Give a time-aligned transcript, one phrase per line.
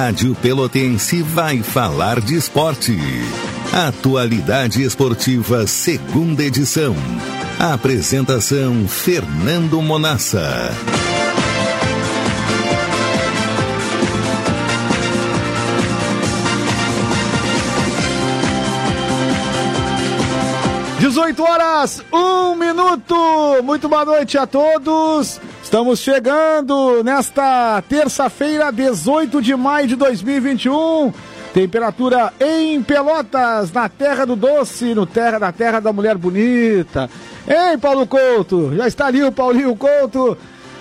[0.00, 2.96] Rádio Pelotense vai falar de esporte.
[3.72, 6.94] Atualidade Esportiva, segunda edição.
[7.58, 10.70] Apresentação Fernando Monassa.
[21.00, 23.16] 18 horas, um minuto.
[23.64, 25.40] Muito boa noite a todos.
[25.68, 31.12] Estamos chegando nesta terça-feira, 18 de maio de 2021.
[31.52, 37.10] Temperatura em Pelotas, na Terra do Doce, no terra da Terra da Mulher Bonita.
[37.46, 38.74] Hein, Paulo Couto?
[38.76, 40.38] Já está ali o Paulinho Couto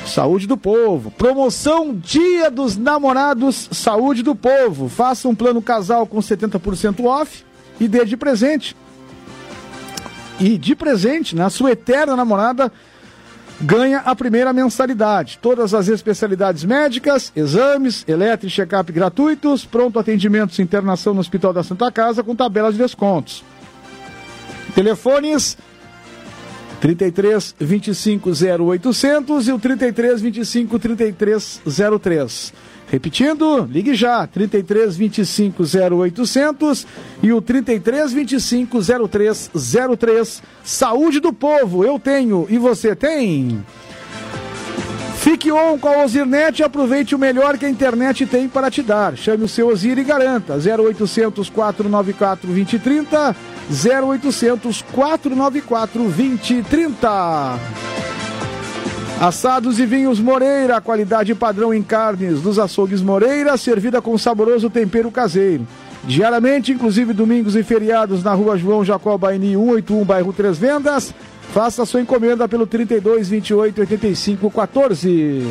[0.05, 1.11] Saúde do Povo.
[1.11, 4.87] Promoção Dia dos Namorados Saúde do Povo.
[4.87, 7.43] Faça um plano casal com 70% off
[7.77, 8.73] e dê de presente
[10.39, 12.71] e de presente, na sua eterna namorada,
[13.61, 15.39] ganha a primeira mensalidade.
[15.41, 21.63] Todas as especialidades médicas, exames, eletro e check-up gratuitos, pronto atendimento internação no Hospital da
[21.63, 23.43] Santa Casa com tabela de descontos.
[24.75, 25.57] Telefones
[26.81, 31.61] 33 25 0800 e o 33 25 33
[32.01, 32.53] 03.
[32.93, 36.85] Repetindo, ligue já, 33 25 0800
[37.23, 38.77] e o 33 25
[39.09, 40.43] 0303.
[40.63, 43.65] Saúde do povo, eu tenho e você tem?
[45.15, 48.83] Fique on com a Ozirnet e aproveite o melhor que a internet tem para te
[48.83, 49.17] dar.
[49.17, 50.53] Chame o seu Ozir e garanta.
[50.53, 53.35] 0800 494 2030
[53.71, 57.92] 0800 494 2030.
[59.23, 65.09] Assados e vinhos Moreira, qualidade padrão em carnes dos açougues Moreira, servida com saboroso tempero
[65.09, 65.65] caseiro.
[66.03, 71.15] Diariamente, inclusive domingos e feriados, na rua João Jacó Baini 181, bairro Três Vendas.
[71.53, 75.47] Faça sua encomenda pelo 32 28 85 14.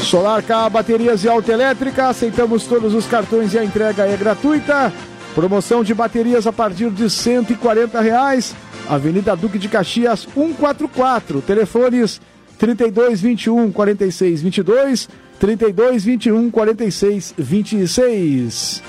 [0.00, 4.92] Solar K Baterias e Autoelétrica, aceitamos todos os cartões e a entrega é gratuita.
[5.32, 8.52] Promoção de baterias a partir de 140 reais.
[8.88, 11.40] Avenida Duque de Caxias 144.
[11.40, 12.20] Telefones
[12.62, 15.08] 32 21 46 22,
[15.40, 18.80] 32 21 46 26.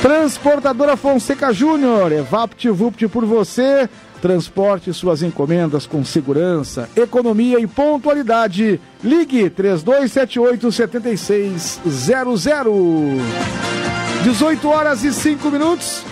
[0.00, 3.88] Transportadora Fonseca Júnior, Evapt Vupt por você.
[4.22, 8.80] Transporte suas encomendas com segurança, economia e pontualidade.
[9.02, 12.36] Ligue 3278 7600.
[14.22, 16.04] 18 horas e 5 minutos.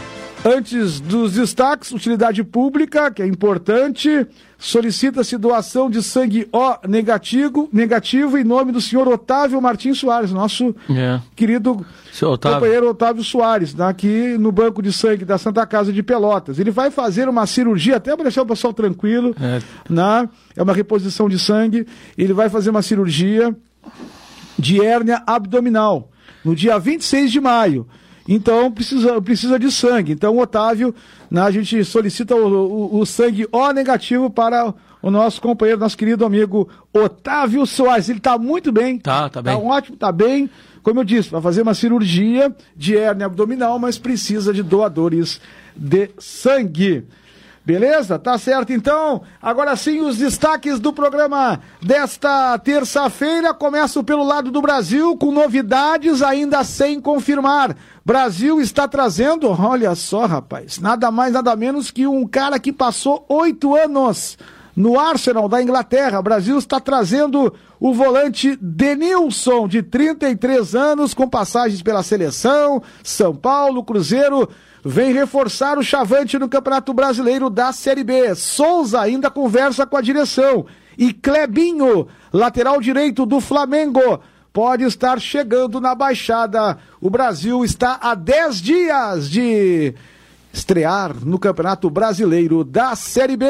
[0.46, 4.26] Antes dos destaques, utilidade pública, que é importante,
[4.58, 10.76] solicita-se doação de sangue O negativo, negativo em nome do senhor Otávio Martins Soares, nosso
[10.90, 11.18] é.
[11.34, 11.86] querido
[12.22, 12.58] Otávio.
[12.58, 16.58] companheiro Otávio Soares, né, aqui no Banco de Sangue da Santa Casa de Pelotas.
[16.58, 19.62] Ele vai fazer uma cirurgia, até para deixar o pessoal tranquilo, é.
[19.88, 21.86] Né, é uma reposição de sangue,
[22.18, 23.56] ele vai fazer uma cirurgia
[24.58, 26.10] de hérnia abdominal
[26.44, 27.86] no dia 26 de maio.
[28.26, 30.12] Então precisa, precisa de sangue.
[30.12, 30.94] Então, Otávio,
[31.30, 34.72] né, a gente solicita o, o, o, sangue O negativo para
[35.02, 38.08] o nosso companheiro, nosso querido amigo Otávio Soares.
[38.08, 38.98] Ele está muito bem.
[38.98, 39.54] Tá, tá bem.
[39.54, 40.48] Está ótimo, está bem.
[40.82, 45.40] Como eu disse, vai fazer uma cirurgia de hérnia abdominal, mas precisa de doadores
[45.76, 47.04] de sangue.
[47.64, 48.18] Beleza?
[48.18, 49.22] Tá certo então.
[49.40, 53.54] Agora sim, os destaques do programa desta terça-feira.
[53.54, 57.74] Começo pelo lado do Brasil, com novidades ainda sem confirmar.
[58.04, 63.24] Brasil está trazendo, olha só, rapaz, nada mais, nada menos que um cara que passou
[63.30, 64.36] oito anos
[64.76, 66.20] no Arsenal da Inglaterra.
[66.20, 73.84] Brasil está trazendo o volante Denilson, de 33 anos, com passagens pela seleção, São Paulo,
[73.84, 74.50] Cruzeiro.
[74.84, 78.34] Vem reforçar o Chavante no Campeonato Brasileiro da Série B.
[78.34, 80.66] Souza ainda conversa com a direção.
[80.98, 84.20] E Clebinho, lateral direito do Flamengo,
[84.52, 86.76] pode estar chegando na Baixada.
[87.00, 89.94] O Brasil está a 10 dias de
[90.52, 93.46] estrear no Campeonato Brasileiro da Série B.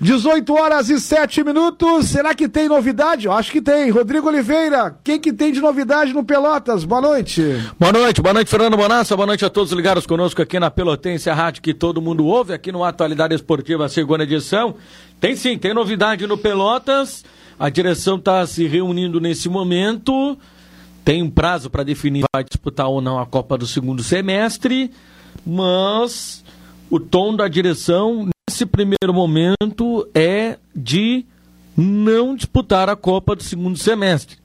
[0.00, 2.06] 18 horas e 7 minutos.
[2.06, 3.26] Será que tem novidade?
[3.26, 3.90] Eu acho que tem.
[3.90, 6.84] Rodrigo Oliveira, quem que tem de novidade no Pelotas?
[6.84, 7.42] Boa noite.
[7.78, 9.16] Boa noite, boa noite, Fernando Bonassa.
[9.16, 12.52] Boa noite a todos ligados conosco aqui na Pelotense, a rádio que todo mundo ouve,
[12.52, 14.76] aqui no Atualidade Esportiva, segunda edição.
[15.20, 17.24] Tem sim, tem novidade no Pelotas.
[17.58, 20.38] A direção está se reunindo nesse momento.
[21.04, 24.92] Tem um prazo para definir se vai disputar ou não a Copa do segundo semestre,
[25.44, 26.44] mas
[26.88, 31.26] o tom da direção nesse primeiro momento é de
[31.76, 34.38] não disputar a Copa do segundo semestre.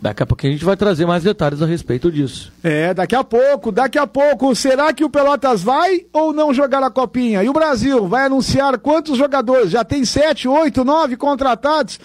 [0.00, 2.52] Daqui a pouco a gente vai trazer mais detalhes a respeito disso.
[2.62, 4.54] É, daqui a pouco, daqui a pouco.
[4.54, 7.42] Será que o Pelotas vai ou não jogar a copinha?
[7.42, 9.70] E o Brasil vai anunciar quantos jogadores?
[9.70, 11.98] Já tem sete, oito, nove contratados?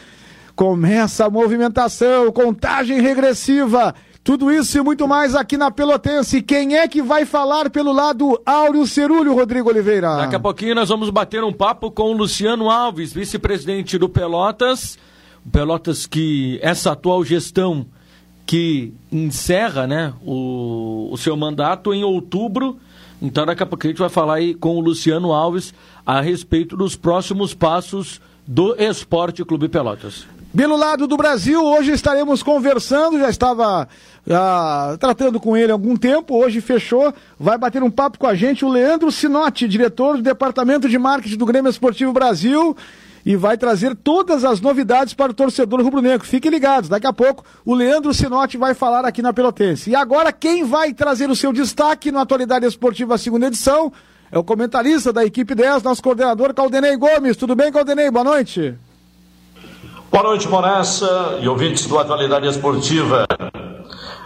[0.56, 3.94] Começa a movimentação, contagem regressiva.
[4.24, 6.42] Tudo isso e muito mais aqui na Pelotense.
[6.42, 10.16] Quem é que vai falar pelo lado Áureo Cerulho, Rodrigo Oliveira?
[10.16, 14.98] Daqui a pouquinho nós vamos bater um papo com o Luciano Alves, vice-presidente do Pelotas.
[15.46, 17.86] O Pelotas que essa atual gestão
[18.46, 22.78] que encerra né, o, o seu mandato em outubro.
[23.22, 25.74] Então daqui a pouquinho a gente vai falar aí com o Luciano Alves
[26.06, 30.26] a respeito dos próximos passos do Esporte Clube Pelotas.
[30.56, 33.88] Pelo lado do Brasil, hoje estaremos conversando, já estava
[34.30, 38.36] ah, tratando com ele há algum tempo, hoje fechou, vai bater um papo com a
[38.36, 42.78] gente o Leandro Sinotti, diretor do Departamento de Marketing do Grêmio Esportivo Brasil,
[43.26, 46.28] e vai trazer todas as novidades para o torcedor rubro-negro.
[46.28, 49.90] Fiquem ligados, daqui a pouco o Leandro Sinotti vai falar aqui na Pelotense.
[49.90, 53.92] E agora quem vai trazer o seu destaque na Atualidade Esportiva segunda edição
[54.32, 57.38] é o comentarista da equipe 10, nosso coordenador Caldenei Gomes.
[57.38, 58.12] Tudo bem, Caldenei?
[58.12, 58.78] Boa noite.
[60.14, 63.26] Boa noite, Monessa e ouvintes do Atualidade Esportiva,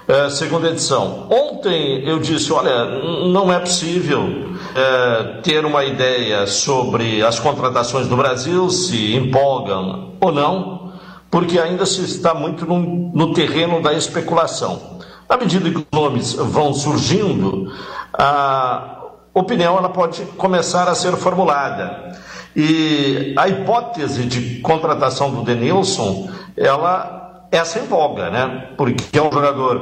[0.05, 1.27] é, segunda edição.
[1.31, 2.83] Ontem eu disse: olha,
[3.29, 10.29] não é possível é, ter uma ideia sobre as contratações do Brasil, se empolgam ou
[10.29, 10.91] não,
[11.31, 12.79] porque ainda se está muito no,
[13.15, 14.99] no terreno da especulação.
[15.29, 17.71] À medida que os nomes vão surgindo,
[18.11, 22.26] a opinião ela pode começar a ser formulada.
[22.57, 26.27] E a hipótese de contratação do Denilson,
[26.57, 28.69] ela essa empolga, né?
[28.75, 29.75] Porque é um jogador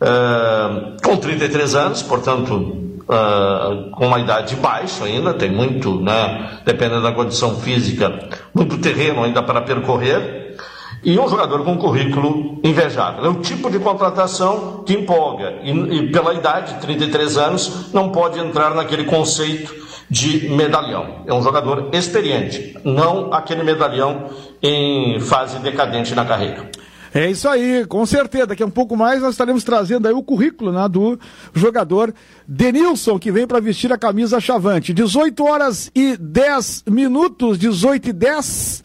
[0.00, 6.60] uh, com 33 anos, portanto, uh, com uma idade baixa ainda, tem muito, né?
[6.64, 8.10] Dependendo da condição física,
[8.54, 10.56] muito terreno ainda para percorrer.
[11.04, 13.26] E um jogador com um currículo invejável.
[13.26, 15.58] É o tipo de contratação que empolga.
[15.62, 19.81] E, e pela idade, 33 anos, não pode entrar naquele conceito
[20.12, 21.24] de medalhão.
[21.26, 24.28] É um jogador experiente, não aquele medalhão
[24.62, 26.70] em fase decadente na carreira.
[27.14, 28.48] É isso aí, com certeza.
[28.48, 31.18] Daqui a um pouco mais nós estaremos trazendo aí o currículo né, do
[31.54, 32.12] jogador
[32.46, 34.92] Denilson, que vem para vestir a camisa chavante.
[34.92, 38.84] 18 horas e 10 minutos, 18 e 10.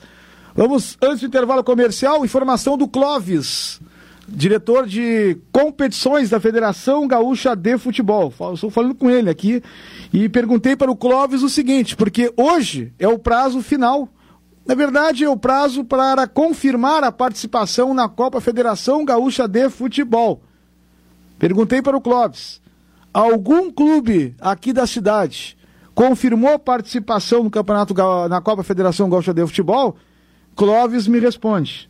[0.56, 3.81] Vamos, antes do intervalo comercial, informação do Clóvis
[4.28, 8.34] diretor de competições da Federação Gaúcha de Futebol.
[8.54, 9.64] Estou falando com ele aqui
[10.12, 14.10] e perguntei para o Clóvis o seguinte, porque hoje é o prazo final.
[14.66, 20.42] Na verdade, é o prazo para confirmar a participação na Copa Federação Gaúcha de Futebol.
[21.40, 22.62] Perguntei para o Clóvis:
[23.14, 25.56] algum clube aqui da cidade
[25.96, 27.94] confirmou participação no campeonato
[28.30, 29.96] na Copa Federação Gaúcha de Futebol?
[30.54, 31.90] Clóvis me responde: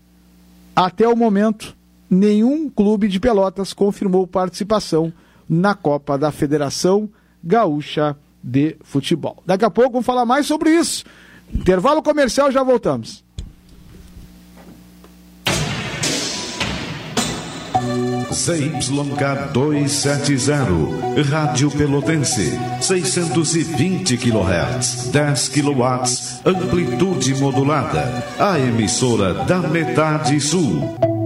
[0.76, 1.77] até o momento
[2.10, 5.12] nenhum clube de Pelotas confirmou participação
[5.50, 7.10] na Copa da Federação
[7.44, 9.42] Gaúcha de Futebol.
[9.46, 11.04] Daqui a pouco vamos falar mais sobre isso.
[11.54, 13.26] Intervalo comercial, já voltamos.
[18.32, 25.84] ZYK 270, Rádio Pelotense, 620 kHz, 10 kW,
[26.46, 31.17] amplitude modulada, a emissora da metade sul.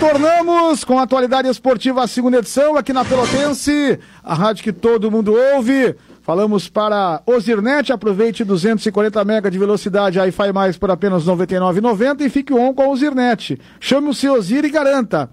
[0.00, 5.10] Retornamos com a atualidade esportiva, a segunda edição, aqui na Pelotense, a rádio que todo
[5.10, 5.94] mundo ouve.
[6.22, 12.30] Falamos para Ozirnet, aproveite 240 MB de velocidade Wi-Fi mais por apenas R$ 99,90 e
[12.30, 13.60] fique on com a Ozirnet.
[13.78, 15.28] Chame o seu Ozir e garanta.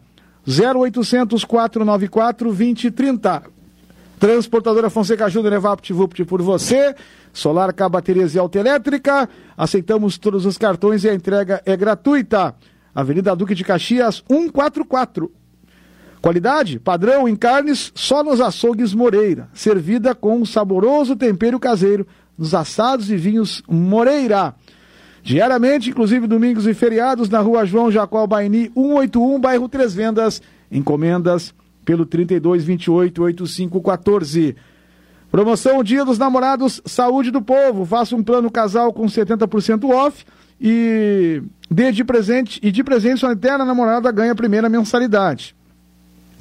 [0.45, 3.43] 0800 494 2030.
[4.19, 6.93] Transportadora Fonseca ajuda VaptVupt por você.
[7.31, 9.29] Solar K Baterias e Autoelétrica.
[9.57, 12.53] Aceitamos todos os cartões e a entrega é gratuita.
[12.98, 15.32] Avenida Duque de Caxias, 144.
[16.20, 19.50] Qualidade, padrão em carnes, só nos açougues Moreira.
[19.54, 24.56] Servida com um saboroso tempero caseiro nos assados e vinhos Moreira.
[25.22, 30.42] Diariamente, inclusive domingos e feriados, na rua João Jacó Baini, 181, bairro Três Vendas.
[30.72, 31.54] Encomendas
[31.86, 34.56] pelo 3228 8514.
[35.30, 37.86] Promoção Dia dos Namorados Saúde do Povo.
[37.86, 40.25] Faça um plano casal com 70% off
[40.59, 45.55] e dê de presente e de presente sua eterna namorada ganha a primeira mensalidade.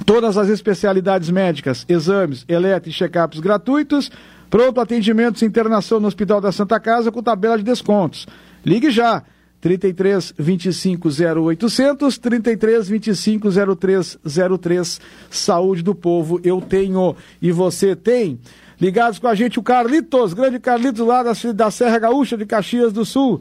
[0.05, 4.11] Todas as especialidades médicas, exames, eletro e check-ups gratuitos.
[4.49, 8.27] Pronto atendimentos e internação no Hospital da Santa Casa com tabela de descontos.
[8.65, 9.23] Ligue já.
[9.61, 18.39] 33 25 0800 33 25 0303 Saúde do Povo, eu tenho e você tem.
[18.81, 22.93] Ligados com a gente o Carlitos, grande Carlitos lá da, da Serra Gaúcha de Caxias
[22.93, 23.41] do Sul.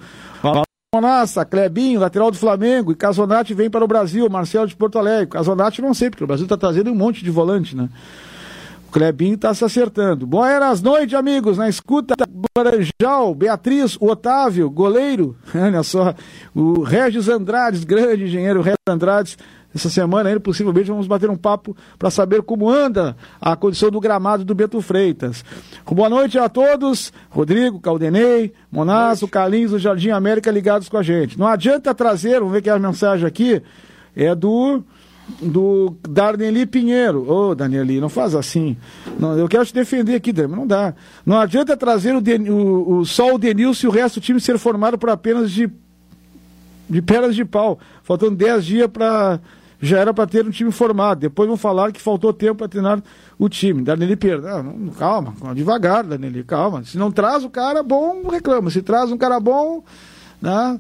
[1.02, 5.28] Nossa, Clebinho, lateral do Flamengo, e Casonati vem para o Brasil, Marcelo de Porto Alegre.
[5.28, 7.90] Casonati não sei, porque o Brasil está trazendo um monte de volante, né?
[8.88, 10.26] O Clebinho está se acertando.
[10.26, 12.16] Boas noites, amigos, na escuta,
[12.58, 16.14] Guaranjal, Beatriz, Otávio, goleiro, olha só,
[16.54, 19.38] o Regis Andrades, grande engenheiro Regis Andrades,
[19.76, 24.00] essa semana ainda, possivelmente, vamos bater um papo para saber como anda a condição do
[24.00, 25.44] gramado do Beto Freitas.
[25.86, 27.12] Boa noite a todos.
[27.30, 31.38] Rodrigo, Caldenei, Monasso, Carlinhos do Jardim América ligados com a gente.
[31.38, 33.62] Não adianta trazer, vamos ver que é a mensagem aqui,
[34.16, 34.82] é do
[35.42, 37.30] do Darneli Pinheiro.
[37.30, 38.78] Ô, oh, Danieli, não faz assim.
[39.20, 40.94] Não, eu quero te defender aqui, mas não dá.
[41.26, 44.40] Não adianta trazer o, Den, o, o, só o Denilson e o resto do time
[44.40, 45.70] ser formado por apenas de,
[46.90, 47.80] de pernas de pau.
[48.04, 49.40] Faltando 10 dias para
[49.86, 51.20] já era para ter um time formado.
[51.20, 53.02] Depois vão falar que faltou tempo para treinar
[53.38, 53.82] o time.
[53.82, 54.64] Danili perdeu.
[54.64, 56.84] Não, calma, devagar, Danili, calma.
[56.84, 58.70] Se não traz o cara bom, reclama.
[58.70, 59.84] Se traz um cara bom,
[60.42, 60.80] né?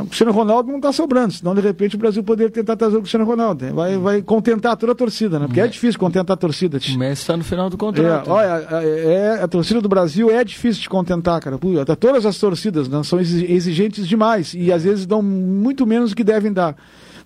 [0.00, 3.00] O Cristiano Ronaldo não está sobrando, senão de repente o Brasil poderia tentar trazer o
[3.00, 3.74] Cristiano Ronaldo.
[3.74, 5.46] Vai, vai contentar toda a torcida, né?
[5.46, 6.78] Porque é difícil contentar a torcida.
[6.78, 8.30] O Messi está no final do contrato.
[8.30, 11.58] É, olha, é, a torcida do Brasil é difícil de contentar, cara.
[11.98, 16.24] Todas as torcidas né, são exigentes demais e às vezes dão muito menos do que
[16.24, 16.76] devem dar.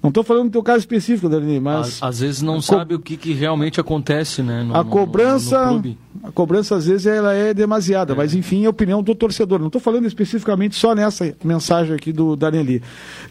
[0.01, 1.97] Não estou falando do teu caso específico, Dani, mas.
[1.97, 4.63] Às, às vezes não sabe o que, que, realmente acontece, né?
[4.63, 5.67] No, a cobrança.
[5.67, 8.17] No, no a cobrança, às vezes, ela é demasiada, é.
[8.17, 9.59] mas enfim, é a opinião do torcedor.
[9.59, 12.83] Não estou falando especificamente só nessa mensagem aqui do Danieli.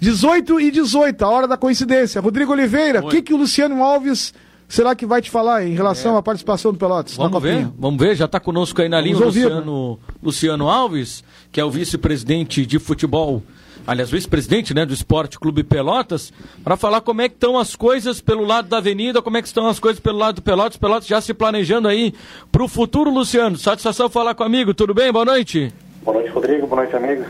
[0.01, 2.19] 18 e 18, a hora da coincidência.
[2.19, 4.33] Rodrigo Oliveira, o que, que o Luciano Alves
[4.67, 6.19] será que vai te falar em relação é.
[6.19, 7.15] à participação do Pelotas?
[7.15, 9.97] Vamos ver, vamos ver, já está conosco aí na linha o Luciano, né?
[10.21, 13.41] Luciano Alves, que é o vice-presidente de futebol
[13.87, 18.19] aliás, vice-presidente né, do Esporte Clube Pelotas, para falar como é que estão as coisas
[18.19, 21.07] pelo lado da avenida, como é que estão as coisas pelo lado do Pelotas, Pelotas
[21.07, 22.13] já se planejando aí
[22.51, 23.57] para o futuro, Luciano.
[23.57, 25.11] Satisfação falar comigo, tudo bem?
[25.11, 25.73] Boa noite.
[26.03, 27.25] Boa noite, Rodrigo, boa noite, amigos.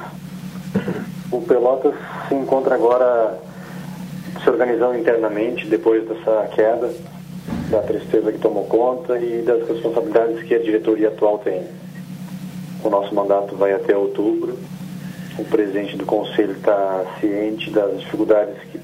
[1.32, 1.94] O Pelotas
[2.28, 3.38] se encontra agora
[4.44, 6.92] se organizando internamente depois dessa queda,
[7.70, 11.64] da tristeza que tomou conta e das responsabilidades que a diretoria atual tem.
[12.84, 14.58] O nosso mandato vai até outubro
[15.38, 18.79] o presidente do conselho está ciente das dificuldades que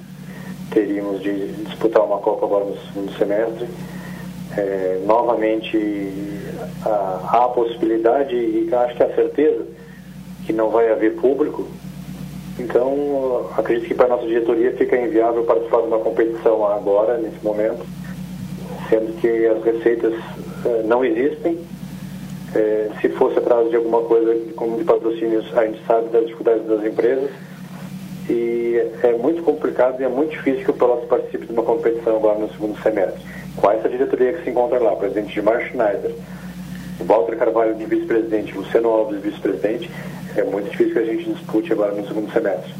[0.71, 3.67] teríamos de disputar uma Copa agora no segundo semestre.
[4.55, 5.77] É, novamente
[6.85, 9.65] há a possibilidade e acho que a certeza
[10.45, 11.67] que não vai haver público.
[12.59, 17.43] Então, acredito que para a nossa diretoria fica inviável participar de uma competição agora, nesse
[17.43, 17.83] momento,
[18.89, 20.13] sendo que as receitas
[20.65, 21.57] é, não existem
[22.55, 26.65] é, se fosse atrás de alguma coisa como de patrocínios, a gente sabe das dificuldades
[26.67, 27.29] das empresas.
[28.29, 32.15] E é muito complicado e é muito difícil que o Pelotas participe de uma competição
[32.15, 33.21] agora no segundo semestre.
[33.57, 36.15] Com essa diretoria que se encontra lá, presidente Gilmar Schneider,
[37.01, 39.91] Walter Carvalho de vice-presidente, Luciano Alves vice-presidente,
[40.37, 42.73] é muito difícil que a gente dispute agora no segundo semestre.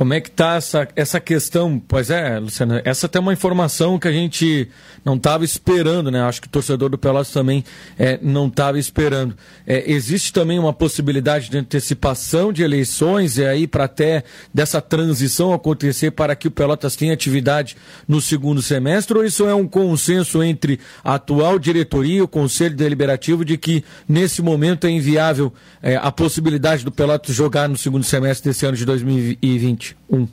[0.00, 1.78] Como é que está essa, essa questão?
[1.78, 4.66] Pois é, Luciana, essa tem uma informação que a gente
[5.04, 6.22] não estava esperando, né?
[6.22, 7.62] Acho que o torcedor do Pelotas também
[7.98, 9.36] é, não estava esperando.
[9.66, 15.52] É, existe também uma possibilidade de antecipação de eleições e aí para até dessa transição
[15.52, 17.76] acontecer para que o Pelotas tenha atividade
[18.08, 22.74] no segundo semestre ou isso é um consenso entre a atual diretoria e o Conselho
[22.74, 25.52] Deliberativo de que nesse momento é inviável
[25.82, 29.89] é, a possibilidade do Pelotas jogar no segundo semestre desse ano de 2020?
[30.10, 30.28] 2021?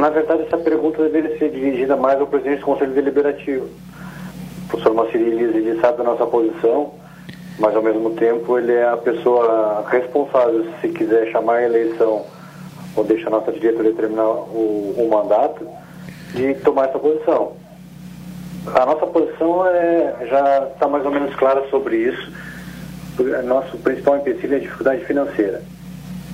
[0.00, 3.66] Na verdade, essa pergunta deveria ser dirigida mais ao presidente do Conselho Deliberativo.
[3.66, 6.92] O professor Maciri ele sabe da nossa posição
[7.58, 12.24] mas ao mesmo tempo ele é a pessoa responsável, se quiser chamar a eleição
[12.94, 15.66] ou deixar a nossa diretoria terminar o, o mandato,
[16.34, 17.52] de tomar essa posição.
[18.66, 22.32] A nossa posição é, já está mais ou menos clara sobre isso.
[23.44, 25.62] Nosso principal empecilho é a dificuldade financeira.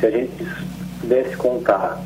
[0.01, 0.47] Se a gente
[1.01, 2.01] pudesse contar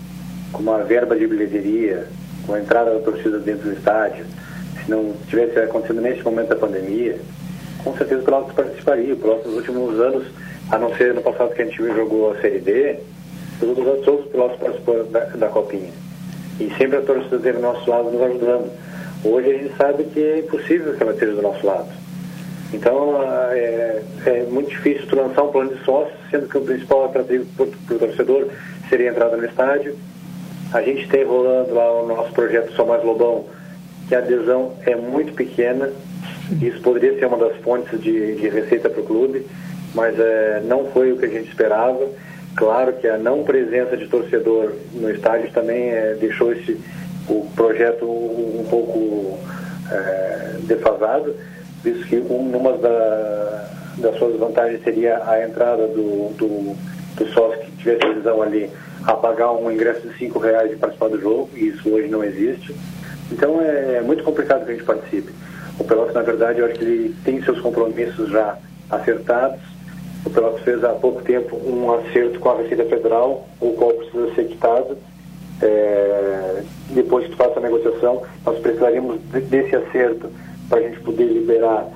[0.52, 2.06] com uma verba de bilheteria,
[2.46, 4.24] com a entrada da torcida dentro do estádio,
[4.82, 7.18] se não tivesse acontecido nesse momento da pandemia,
[7.84, 9.14] com certeza o Pelotas participaria.
[9.16, 10.26] Pelotas nos últimos anos,
[10.70, 12.98] a não ser no passado que a gente jogou a Série D,
[13.60, 15.92] todos os outros Pelotas participou da, da Copinha.
[16.60, 18.70] E sempre a torcida teve do nosso lado nos ajudando.
[19.24, 21.88] Hoje a gente sabe que é impossível que ela esteja do nosso lado.
[22.72, 27.06] Então é, é muito difícil tu lançar um plano de sócio, sendo que o principal
[27.06, 28.48] atrativo para o torcedor
[28.88, 29.96] seria a entrada no estádio.
[30.72, 33.46] A gente tem rolando lá o nosso projeto Só Mais Lobão,
[34.06, 35.90] que a adesão é muito pequena.
[36.60, 39.46] Isso poderia ser uma das fontes de, de receita para o clube,
[39.94, 42.06] mas é, não foi o que a gente esperava.
[42.54, 46.78] Claro que a não presença de torcedor no estádio também é, deixou esse,
[47.28, 49.38] o projeto um pouco
[49.90, 51.34] é, defasado,
[51.82, 56.76] visto que uma da, das suas vantagens seria a entrada do, do,
[57.26, 58.70] sócio que tivesse visão ali
[59.04, 62.22] a pagar um ingresso de cinco reais e participar do jogo, e isso hoje não
[62.22, 62.74] existe.
[63.30, 65.32] Então é, é muito complicado que a gente participe.
[65.78, 68.58] O Pelotas, na verdade, eu acho que ele tem seus compromissos já
[68.90, 69.60] acertados.
[70.24, 74.34] O Pelotas fez há pouco tempo um acerto com a Receita Federal, o qual precisa
[74.34, 74.98] ser quitado.
[75.62, 80.30] É, depois que tu faça a negociação, nós precisaríamos desse acerto
[80.68, 81.86] para a gente poder liberar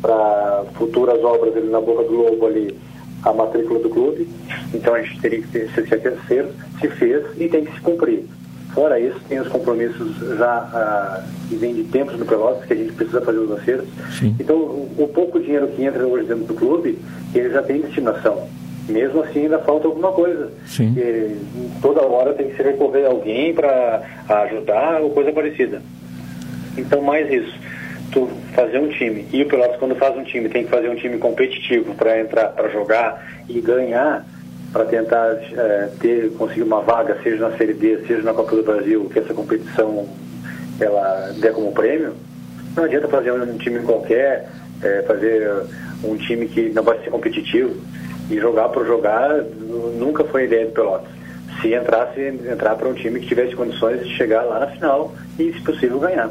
[0.00, 2.76] para futuras obras ali na Boca do Lobo ali
[3.22, 4.28] a matrícula do clube.
[4.74, 8.24] Então a gente teria que ter esse acerto, se fez e tem que se cumprir.
[8.74, 12.76] Fora isso, tem os compromissos já ah, que vêm de tempos no Pelotas, que a
[12.76, 13.88] gente precisa fazer os acertos.
[14.18, 14.34] Sim.
[14.40, 16.98] Então, o, o, pouco dinheiro que entra hoje dentro do clube,
[17.34, 18.48] ele já tem destinação.
[18.88, 20.50] Mesmo assim, ainda falta alguma coisa.
[20.66, 20.94] Sim.
[20.96, 21.36] E,
[21.82, 24.02] toda hora tem que se recorrer a alguém para
[24.46, 25.82] ajudar ou coisa parecida.
[26.78, 27.52] Então, mais isso.
[28.12, 30.94] Tu fazer um time, e o Pelotas, quando faz um time, tem que fazer um
[30.94, 34.24] time competitivo para entrar, para jogar e ganhar
[34.72, 38.62] para tentar é, ter, conseguir uma vaga, seja na Série D, seja na Copa do
[38.62, 40.08] Brasil, que essa competição
[40.80, 42.14] ela dê como prêmio,
[42.74, 44.48] não adianta fazer um time qualquer,
[44.82, 45.64] é, fazer
[46.02, 47.76] um time que não vai ser competitivo
[48.30, 49.42] e jogar por jogar
[49.98, 51.08] nunca foi ideia do Pelotas.
[51.60, 55.52] Se entrasse, entrar para um time que tivesse condições de chegar lá na final e,
[55.52, 56.30] se possível, ganhar.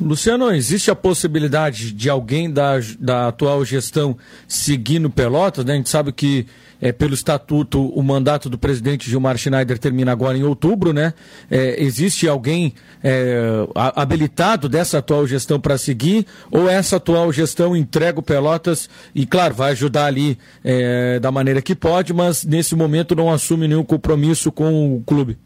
[0.00, 5.64] Luciano, existe a possibilidade de alguém da, da atual gestão seguir no Pelotas?
[5.64, 5.72] Né?
[5.72, 6.46] A gente sabe que
[6.80, 11.14] é, pelo estatuto, o mandato do presidente Gilmar Schneider termina agora em outubro, né?
[11.50, 16.26] É, existe alguém é, habilitado dessa atual gestão para seguir?
[16.50, 21.62] Ou essa atual gestão entrega o Pelotas e, claro, vai ajudar ali é, da maneira
[21.62, 25.38] que pode, mas nesse momento não assume nenhum compromisso com o clube?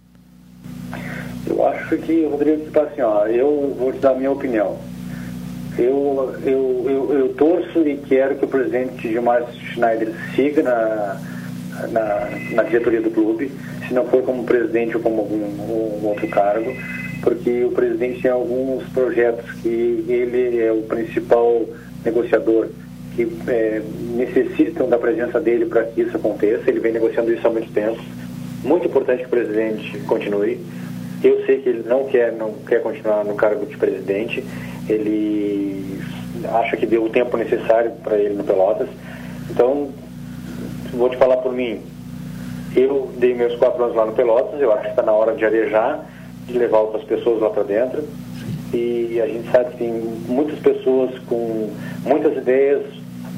[1.61, 4.79] Eu acho que, Rodrigo, tipo assim, ó, eu vou te dar a minha opinião.
[5.79, 11.21] Eu, eu, eu, eu, torço e quero que o presidente Gilmar Schneider siga na,
[11.91, 13.53] na, na, diretoria do clube,
[13.87, 16.75] se não for como presidente ou como algum outro cargo,
[17.21, 21.67] porque o presidente tem alguns projetos que ele é o principal
[22.03, 22.69] negociador
[23.15, 23.83] que é,
[24.17, 26.71] necessitam da presença dele para que isso aconteça.
[26.71, 28.01] Ele vem negociando isso há muito tempo.
[28.65, 30.59] Muito importante que o presidente continue.
[31.23, 34.45] Eu sei que ele não quer, não quer continuar no cargo de presidente
[34.93, 36.01] ele
[36.53, 38.89] acha que deu o tempo necessário para ele no Pelotas.
[39.51, 39.89] Então,
[40.93, 41.81] vou te falar por mim.
[42.75, 45.45] Eu dei meus quatro anos lá no Pelotas, eu acho que está na hora de
[45.45, 46.07] arejar,
[46.47, 48.05] de levar outras pessoas lá para dentro.
[48.73, 49.93] E a gente sabe que tem
[50.29, 51.71] muitas pessoas com
[52.05, 52.85] muitas ideias,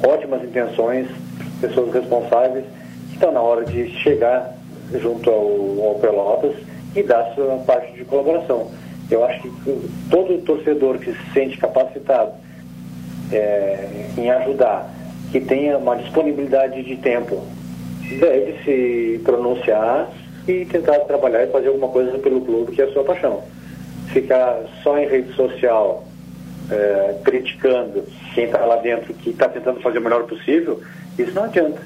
[0.07, 1.09] ótimas intenções,
[1.61, 2.65] pessoas responsáveis,
[3.09, 4.55] que estão na hora de chegar
[5.01, 6.55] junto ao, ao Pelotas
[6.95, 8.71] e dar sua parte de colaboração.
[9.11, 12.33] Eu acho que todo torcedor que se sente capacitado
[13.31, 14.91] é, em ajudar,
[15.31, 17.43] que tenha uma disponibilidade de tempo,
[18.19, 20.11] deve se pronunciar
[20.47, 23.43] e tentar trabalhar e fazer alguma coisa pelo clube que é a sua paixão.
[24.09, 26.05] Ficar só em rede social
[26.71, 30.81] é, criticando quem está lá dentro, que está tentando fazer o melhor possível,
[31.19, 31.81] isso não adianta.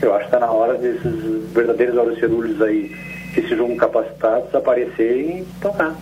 [0.00, 2.90] Eu acho que está na hora desses verdadeiros alucerulhos aí
[3.32, 5.96] que se julgam capacitados aparecerem e tocar.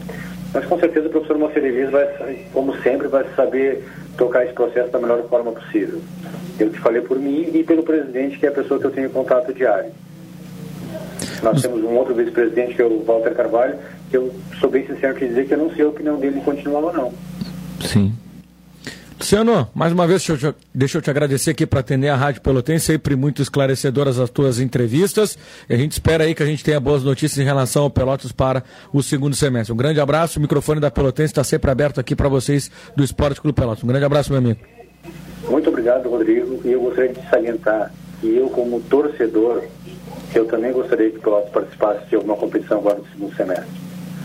[0.53, 3.85] Mas com certeza o professor Moacir vai, como sempre, vai saber
[4.17, 6.01] tocar esse processo da melhor forma possível.
[6.59, 9.11] Eu te falei por mim e pelo presidente, que é a pessoa que eu tenho
[9.11, 9.91] contato diário.
[11.43, 13.77] Nós temos um outro vice-presidente, que é o Walter Carvalho,
[14.11, 16.81] que eu sou bem sincero em dizer que eu não sei a opinião dele continuar
[16.81, 17.13] ou não.
[17.81, 18.13] Sim.
[19.29, 22.41] Luciano, mais uma vez, deixa eu, deixa eu te agradecer aqui para atender a Rádio
[22.41, 25.37] Pelotense, sempre muito esclarecedoras as tuas entrevistas.
[25.69, 28.33] E a gente espera aí que a gente tenha boas notícias em relação ao Pelotas
[28.33, 29.71] para o segundo semestre.
[29.71, 33.39] Um grande abraço, o microfone da Pelotense está sempre aberto aqui para vocês do Esporte
[33.39, 33.85] Clube Pelotas.
[33.85, 34.61] Um grande abraço, meu amigo.
[35.47, 36.63] Muito obrigado, Rodrigo.
[36.65, 39.63] E eu gostaria de salientar que eu, como torcedor,
[40.35, 43.69] eu também gostaria que o Pelotas participasse de alguma competição agora no segundo semestre.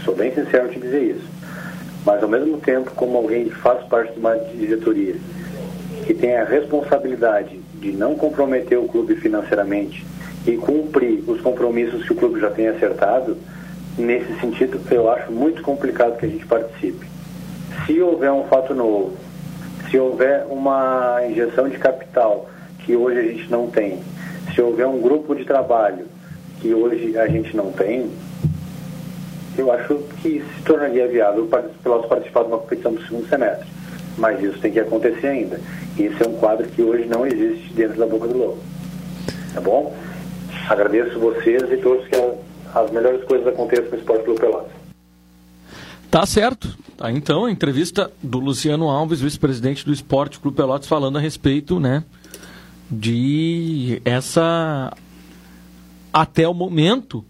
[0.06, 1.43] Sou bem sincero em te dizer isso.
[2.06, 5.16] Mas, ao mesmo tempo, como alguém que faz parte de uma diretoria
[6.06, 10.06] que tem a responsabilidade de não comprometer o clube financeiramente
[10.46, 13.38] e cumprir os compromissos que o clube já tem acertado,
[13.98, 17.08] nesse sentido, eu acho muito complicado que a gente participe.
[17.86, 19.16] Se houver um fato novo,
[19.89, 24.00] se houver uma injeção de capital que hoje a gente não tem,
[24.54, 26.06] se houver um grupo de trabalho
[26.60, 28.10] que hoje a gente não tem,
[29.58, 33.68] eu acho que se tornaria viável para Pelotas participar de uma competição do segundo semestre.
[34.18, 35.60] Mas isso tem que acontecer ainda.
[35.98, 38.60] E esse é um quadro que hoje não existe dentro da Boca do Lobo.
[39.54, 39.96] Tá bom?
[40.70, 42.16] Agradeço vocês e todos que
[42.74, 44.72] as melhores coisas aconteçam no Esporte Clube Pelotas.
[46.10, 46.78] Tá certo.
[46.98, 51.80] Tá, então, a entrevista do Luciano Alves, vice-presidente do Esporte Clube Pelotas, falando a respeito,
[51.80, 52.04] né,
[52.89, 54.94] de essa
[56.12, 57.26] até o momento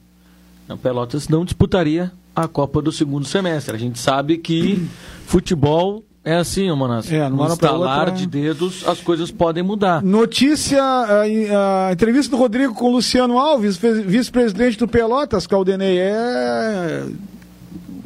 [0.69, 3.75] o Pelotas não disputaria a Copa do segundo semestre.
[3.75, 4.87] A gente sabe que
[5.25, 7.11] futebol é assim, Manas.
[7.11, 8.15] É, no instalar outra...
[8.15, 10.01] de dedos, as coisas podem mudar.
[10.01, 11.21] Notícia, a,
[11.89, 17.05] a, entrevista do Rodrigo com o Luciano Alves, vice-presidente do Pelotas, Caldenei, é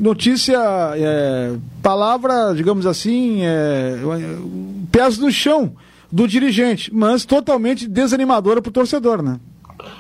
[0.02, 0.58] notícia,
[0.96, 3.98] é, palavra, digamos assim, é,
[4.92, 5.74] pés no chão
[6.12, 9.40] do dirigente, mas totalmente desanimadora para o torcedor, né?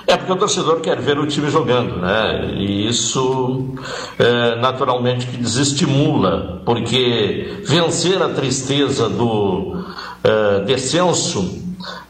[0.07, 2.51] É porque o torcedor quer ver o time jogando, né?
[2.55, 3.75] E isso
[4.17, 9.83] é, naturalmente que desestimula, porque vencer a tristeza do
[10.23, 11.61] é, descenso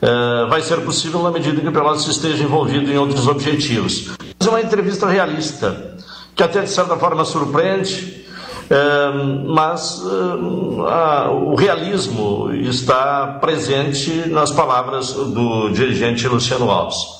[0.01, 4.12] é, vai ser possível na medida que o Pelotas esteja envolvido em outros objetivos.
[4.39, 5.97] Mas é uma entrevista realista,
[6.36, 8.25] que até de certa forma surpreende,
[8.69, 17.16] é, mas é, a, o realismo está presente nas palavras do dirigente Luciano Alves.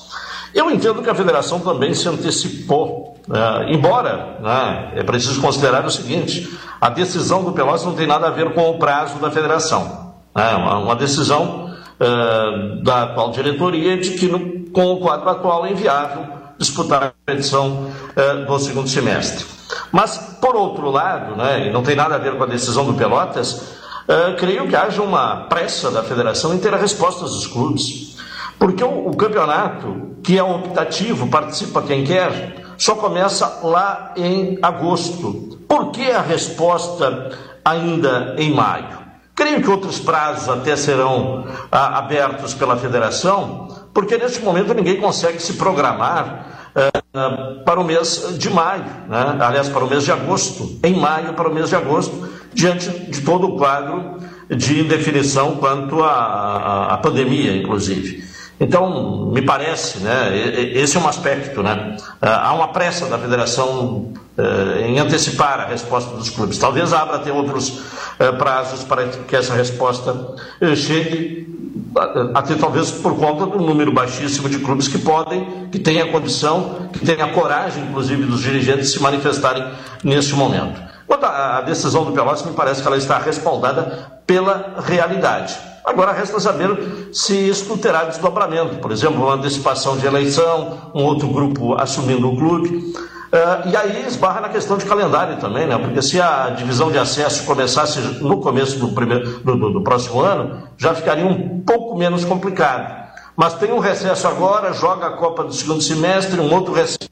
[0.58, 3.72] Eu entendo que a federação também se antecipou, né?
[3.72, 8.30] embora né, é preciso considerar o seguinte: a decisão do Pelotas não tem nada a
[8.30, 10.14] ver com o prazo da federação.
[10.34, 15.64] É uma, uma decisão uh, da atual diretoria de que, no, com o quadro atual,
[15.64, 16.26] é inviável
[16.58, 19.46] disputar a competição uh, do segundo semestre.
[19.92, 22.94] Mas, por outro lado, né, e não tem nada a ver com a decisão do
[22.94, 23.52] Pelotas,
[24.08, 28.18] uh, creio que haja uma pressa da federação em ter as respostas dos clubes.
[28.58, 35.58] Porque o, o campeonato, que é optativo, participa quem quer, só começa lá em agosto.
[35.68, 37.30] Por que a resposta
[37.64, 38.98] ainda em maio?
[39.34, 45.40] Creio que outros prazos até serão ah, abertos pela federação, porque neste momento ninguém consegue
[45.40, 49.36] se programar ah, para o mês de maio, né?
[49.40, 53.20] aliás, para o mês de agosto, em maio para o mês de agosto, diante de
[53.20, 58.27] todo o quadro de indefinição quanto à pandemia, inclusive.
[58.60, 60.36] Então, me parece, né,
[60.74, 65.66] esse é um aspecto, né, ah, há uma pressa da federação uh, em antecipar a
[65.66, 66.58] resposta dos clubes.
[66.58, 71.46] Talvez abra até outros uh, prazos para que essa resposta uh, chegue,
[72.34, 76.88] até talvez por conta do número baixíssimo de clubes que podem, que têm a condição,
[76.92, 79.64] que têm a coragem, inclusive, dos dirigentes se manifestarem
[80.02, 80.80] neste momento.
[81.06, 85.67] Quanto à decisão do Pelotas, me parece que ela está respaldada pela realidade.
[85.88, 91.26] Agora resta saber se isso terá desdobramento, por exemplo, uma antecipação de eleição, um outro
[91.28, 92.68] grupo assumindo o clube.
[92.68, 95.78] Uh, e aí esbarra na questão de calendário também, né?
[95.78, 100.20] Porque se a divisão de acesso começasse no começo do, primeiro, do, do, do próximo
[100.20, 103.08] ano, já ficaria um pouco menos complicado.
[103.34, 107.08] Mas tem um recesso agora, joga a Copa do segundo semestre, um outro recesso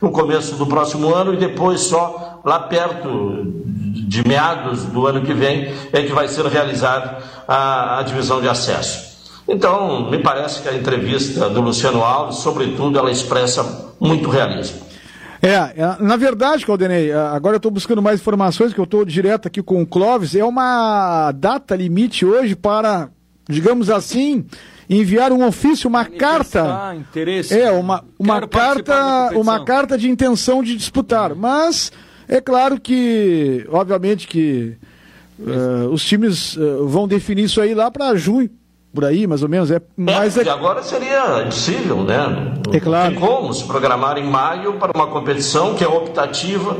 [0.00, 3.08] no começo do próximo ano e depois só lá perto
[3.90, 8.48] de meados do ano que vem é que vai ser realizada a, a divisão de
[8.48, 9.10] acesso.
[9.48, 14.80] Então, me parece que a entrevista do Luciano Alves, sobretudo, ela expressa muito realismo.
[15.42, 19.04] É, é na verdade, Caldenei, é, agora eu estou buscando mais informações, que eu estou
[19.04, 23.08] direto aqui com o Clóvis, é uma data limite hoje para,
[23.48, 24.44] digamos assim,
[24.88, 26.94] enviar um ofício, uma carta.
[26.96, 27.58] Interesse.
[27.58, 31.34] É, uma, uma carta, uma carta de intenção de disputar.
[31.34, 31.90] Mas
[32.30, 34.76] é claro que, obviamente que
[35.40, 38.48] uh, os times uh, vão definir isso aí lá para junho,
[38.94, 39.68] por aí, mais ou menos.
[39.70, 40.48] É, mas é, é...
[40.48, 42.54] agora seria impossível, né?
[42.72, 43.10] É claro.
[43.10, 46.76] Tem como se programar em maio para uma competição que é optativa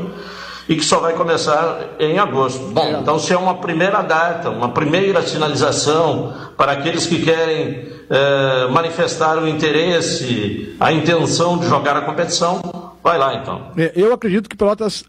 [0.69, 2.67] e que só vai começar em agosto.
[2.67, 2.99] Bom, é.
[3.01, 9.37] então se é uma primeira data, uma primeira sinalização para aqueles que querem é, manifestar
[9.37, 12.61] o interesse, a intenção de jogar a competição,
[13.03, 13.67] vai lá então.
[13.75, 15.03] É, eu acredito que Pelotas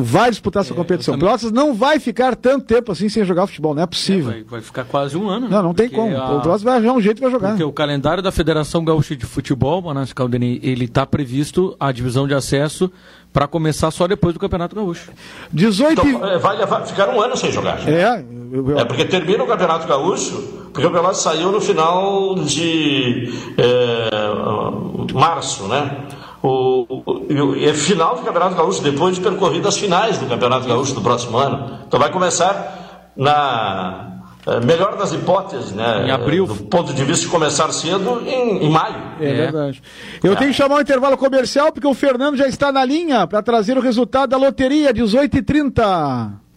[0.00, 1.16] vai disputar essa é, competição.
[1.16, 4.30] O Pelotas não vai ficar tanto tempo assim sem jogar futebol, não é possível.
[4.30, 5.48] É, vai, vai, ficar quase um ano.
[5.48, 6.16] Não, não tem como.
[6.16, 6.36] A...
[6.36, 7.48] O Pelotas vai arranjar um jeito para jogar.
[7.48, 12.28] Porque o calendário da Federação Gaúcha de Futebol, Manassi Caldeni, ele está previsto a divisão
[12.28, 12.88] de acesso
[13.32, 15.10] para começar só depois do Campeonato Gaúcho.
[15.52, 17.86] 18 então, é, vai, vai ficar um ano sem jogar.
[17.88, 18.78] É, eu, eu...
[18.78, 25.66] é porque termina o Campeonato Gaúcho, porque o Pelotas saiu no final de é, março,
[25.66, 26.04] né?
[26.42, 30.94] O, o, é final do Campeonato Gaúcho, depois de percorrido as finais do Campeonato Gaúcho
[30.94, 31.80] do próximo ano.
[31.86, 36.06] Então vai começar na é, melhor das hipóteses, né?
[36.06, 36.46] Em abril.
[36.46, 38.96] Do ponto de vista de começar cedo, em, em maio.
[39.20, 39.82] É, é, verdade.
[40.22, 40.36] Eu é.
[40.36, 43.42] tenho que chamar o um intervalo comercial, porque o Fernando já está na linha para
[43.42, 46.47] trazer o resultado da loteria, 18h30.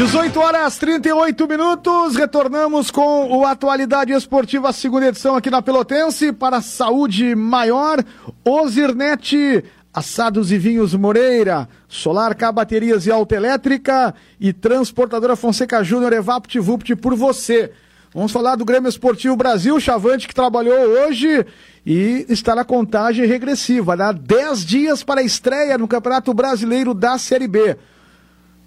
[0.00, 6.62] 18 horas 38 minutos, retornamos com o Atualidade Esportiva, segunda edição aqui na Pelotense, para
[6.62, 8.02] saúde maior,
[8.42, 16.58] Ozirnet, assados e vinhos Moreira, Solar K Baterias e Autoelétrica e Transportadora Fonseca Júnior, Evapt
[16.58, 17.70] Vupt por você.
[18.14, 21.44] Vamos falar do Grêmio Esportivo Brasil, Chavante que trabalhou hoje
[21.84, 27.18] e está na contagem regressiva, dá 10 dias para a estreia no Campeonato Brasileiro da
[27.18, 27.76] Série B.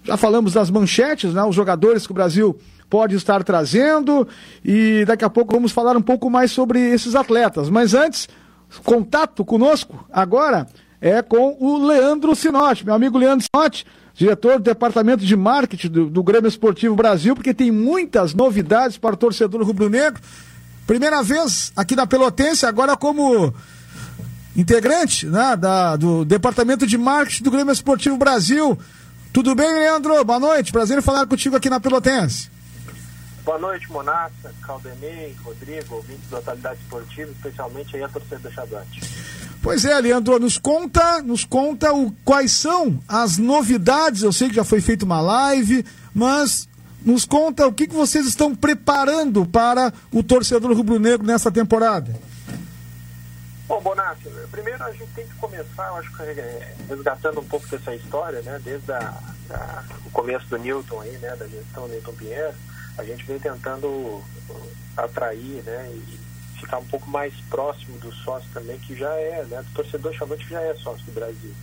[0.04, 1.42] Já falamos das manchetes, né?
[1.42, 2.56] Os jogadores que o Brasil
[2.90, 4.28] pode estar trazendo
[4.64, 7.70] e daqui a pouco vamos falar um pouco mais sobre esses atletas.
[7.70, 8.28] Mas antes,
[8.84, 10.66] contato conosco agora
[11.00, 16.06] é com o Leandro Sinotti, meu amigo Leandro Sinotti, diretor do Departamento de Marketing do,
[16.10, 20.20] do Grêmio Esportivo Brasil, porque tem muitas novidades para o torcedor rubro-negro.
[20.86, 23.52] Primeira vez aqui na Pelotense, agora como
[24.56, 28.78] integrante né, da, do Departamento de Marketing do Grêmio Esportivo Brasil.
[29.34, 30.24] Tudo bem, Leandro?
[30.24, 30.70] Boa noite.
[30.70, 32.48] Prazer em falar contigo aqui na Pelotense.
[33.44, 39.00] Boa noite, Monassa, Caldenei, Rodrigo, ouvintes da Atualidade Esportiva, especialmente aí a torcida do Chabate.
[39.60, 44.22] Pois é, Leandro, nos conta, nos conta o, quais são as novidades.
[44.22, 46.68] Eu sei que já foi feita uma live, mas
[47.04, 52.14] nos conta o que, que vocês estão preparando para o torcedor rubro-negro nessa temporada.
[53.66, 57.66] Bom, Bonatti, primeiro a gente tem que começar, eu acho que é, resgatando um pouco
[57.66, 59.18] dessa história, né, desde a,
[59.50, 62.54] a, o começo do Newton aí, né, da gestão Newton Pinheiro,
[62.98, 66.20] a gente vem tentando uh, atrair, né, e
[66.60, 70.44] ficar um pouco mais próximo do sócio também, que já é, né, do torcedor chavante
[70.44, 71.54] que já é sócio do Brasil.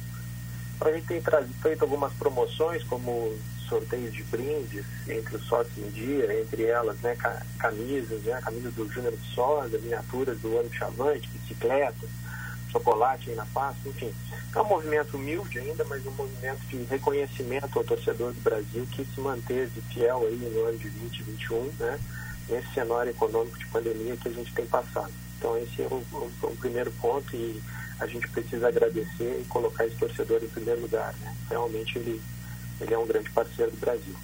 [0.75, 1.21] Então a gente tem
[1.61, 3.37] feito algumas promoções, como
[3.71, 7.15] sorteios de brindes entre os sócios em dia, entre elas né,
[7.57, 12.05] camisas, né, camisa do Júnior de Sosa, miniaturas do ano Chavante, bicicleta,
[12.69, 14.13] chocolate aí na pasta, enfim.
[14.53, 19.05] É um movimento humilde ainda, mas um movimento de reconhecimento ao torcedor do Brasil que
[19.05, 21.97] se manteve fiel aí no ano de 2021, né,
[22.49, 25.13] nesse cenário econômico de pandemia que a gente tem passado.
[25.37, 27.61] Então esse é o, o, o primeiro ponto e
[28.01, 31.13] a gente precisa agradecer e colocar esse torcedor em primeiro lugar.
[31.21, 31.33] Né?
[31.49, 32.21] Realmente ele
[32.81, 34.15] ele é um grande parceiro do Brasil.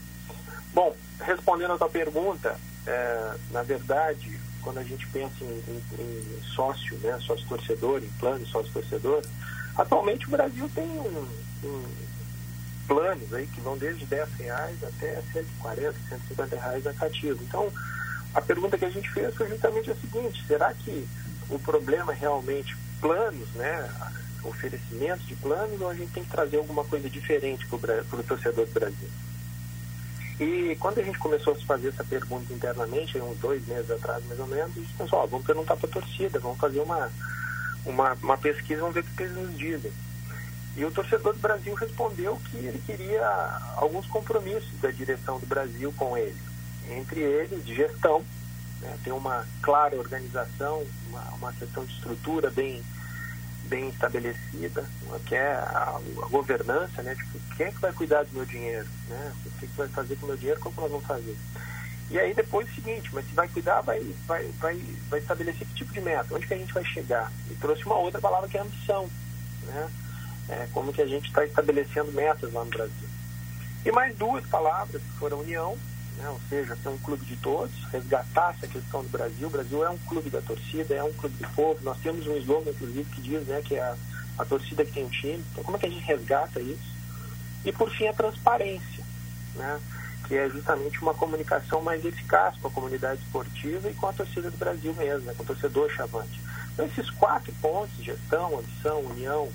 [0.74, 6.42] Bom, respondendo a tua pergunta, é, na verdade, quando a gente pensa em, em, em
[6.56, 9.24] sócio, né, sócio torcedor, em plano sócio torcedor,
[9.76, 11.28] atualmente o Brasil tem um,
[11.64, 11.84] um
[12.88, 17.44] planos aí que vão desde 10 reais até 140, 150 reais a cativo.
[17.44, 17.72] Então,
[18.34, 21.08] a pergunta que a gente fez foi justamente a seguinte, será que
[21.50, 23.90] o problema é realmente planos, né?
[24.44, 28.66] Oferecimento de planos ou a gente tem que trazer alguma coisa diferente para o torcedor
[28.66, 29.10] do Brasil?
[30.40, 34.40] E quando a gente começou a fazer essa pergunta internamente, uns dois meses atrás mais
[34.40, 37.12] ou menos, a gente pensou, ó, vamos perguntar para a torcida, vamos fazer uma,
[37.84, 39.92] uma, uma pesquisa, vamos ver o que eles nos dizem.
[40.76, 43.28] E o torcedor do Brasil respondeu que ele queria
[43.78, 46.38] alguns compromissos da direção do Brasil com ele.
[46.92, 48.24] Entre eles, gestão,
[48.80, 52.84] né, ter uma clara organização, uma, uma questão de estrutura bem
[53.68, 54.86] bem estabelecida,
[55.26, 57.16] que é a, a, governança, né?
[57.16, 59.34] Tipo, quem é que vai cuidar do meu dinheiro, né?
[59.46, 61.38] O que, é que vai fazer com o meu dinheiro, como nós vamos fazer?
[62.10, 65.74] E aí depois o seguinte, mas se vai cuidar, vai, vai, vai, vai estabelecer que
[65.74, 67.32] tipo de meta, onde que a gente vai chegar?
[67.52, 69.10] E trouxe uma outra palavra que é ambição,
[69.64, 69.90] né?
[70.50, 73.10] É, como que a gente está estabelecendo metas lá no Brasil.
[73.86, 75.78] E mais duas palavras que foram união,
[76.18, 76.30] né?
[76.30, 79.48] ou seja, ser um clube de todos, resgatar essa questão do Brasil.
[79.48, 81.80] O Brasil é um clube da torcida, é um clube do povo.
[81.84, 83.96] Nós temos um slogan, inclusive, que diz né, que é a,
[84.40, 85.44] a torcida que tem um time.
[85.52, 86.98] Então, como é que a gente resgata isso?
[87.64, 89.04] E, por fim, a transparência,
[89.56, 89.80] né?
[90.28, 94.52] que é justamente uma comunicação mais eficaz com a comunidade esportiva e com a torcida
[94.52, 95.34] do Brasil mesmo, né?
[95.36, 96.42] com o torcedor chavante.
[96.74, 99.50] Então, esses quatro pontos, gestão, ambição, união,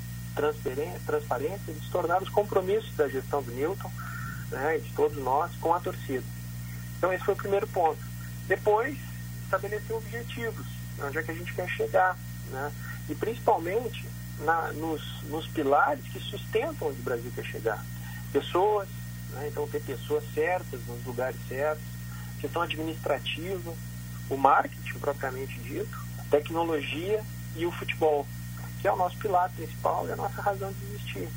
[1.06, 3.90] transparência, eles tornaram os compromissos da gestão do Newton,
[4.50, 6.24] né, de todos nós, com a torcida.
[7.02, 7.98] Então, esse foi o primeiro ponto.
[8.46, 8.96] Depois,
[9.42, 10.64] estabelecer objetivos,
[11.02, 12.16] onde é que a gente quer chegar,
[12.52, 12.70] né?
[13.08, 14.06] E principalmente
[14.38, 17.84] na, nos, nos pilares que sustentam onde o Brasil quer chegar.
[18.32, 18.88] Pessoas,
[19.30, 19.48] né?
[19.48, 21.82] então ter pessoas certas nos lugares certos,
[22.40, 23.74] questão administrativa,
[24.30, 27.20] o marketing propriamente dito, a tecnologia
[27.56, 28.24] e o futebol,
[28.80, 31.28] que é o nosso pilar principal e a nossa razão de existir.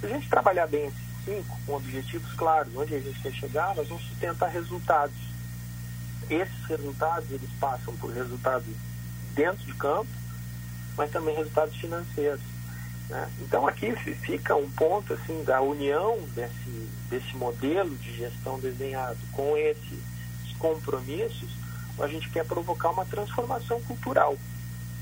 [0.00, 1.11] Se a gente trabalhar bem esses
[1.66, 5.14] com objetivos claros, onde a gente quer chegar, nós vamos sustentar resultados.
[6.28, 8.66] Esses resultados, eles passam por resultados
[9.34, 10.10] dentro de campo,
[10.96, 12.40] mas também resultados financeiros.
[13.08, 13.30] Né?
[13.40, 19.56] Então aqui fica um ponto assim da união desse, desse modelo de gestão desenhado com
[19.56, 20.12] esses
[20.58, 21.50] compromissos,
[21.98, 24.36] a gente quer provocar uma transformação cultural.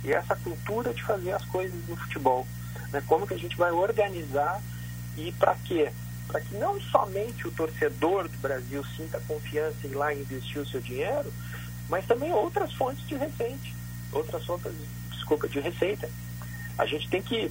[0.03, 2.47] E essa cultura de fazer as coisas no futebol.
[2.91, 3.03] Né?
[3.07, 4.61] Como que a gente vai organizar
[5.17, 5.93] e para quê?
[6.31, 10.67] Para que não somente o torcedor do Brasil sinta confiança em ir lá investir o
[10.67, 11.33] seu dinheiro,
[11.89, 13.69] mas também outras fontes de receita,
[14.13, 14.73] outras fontes,
[15.11, 16.09] desculpa, de receita.
[16.79, 17.51] A gente tem que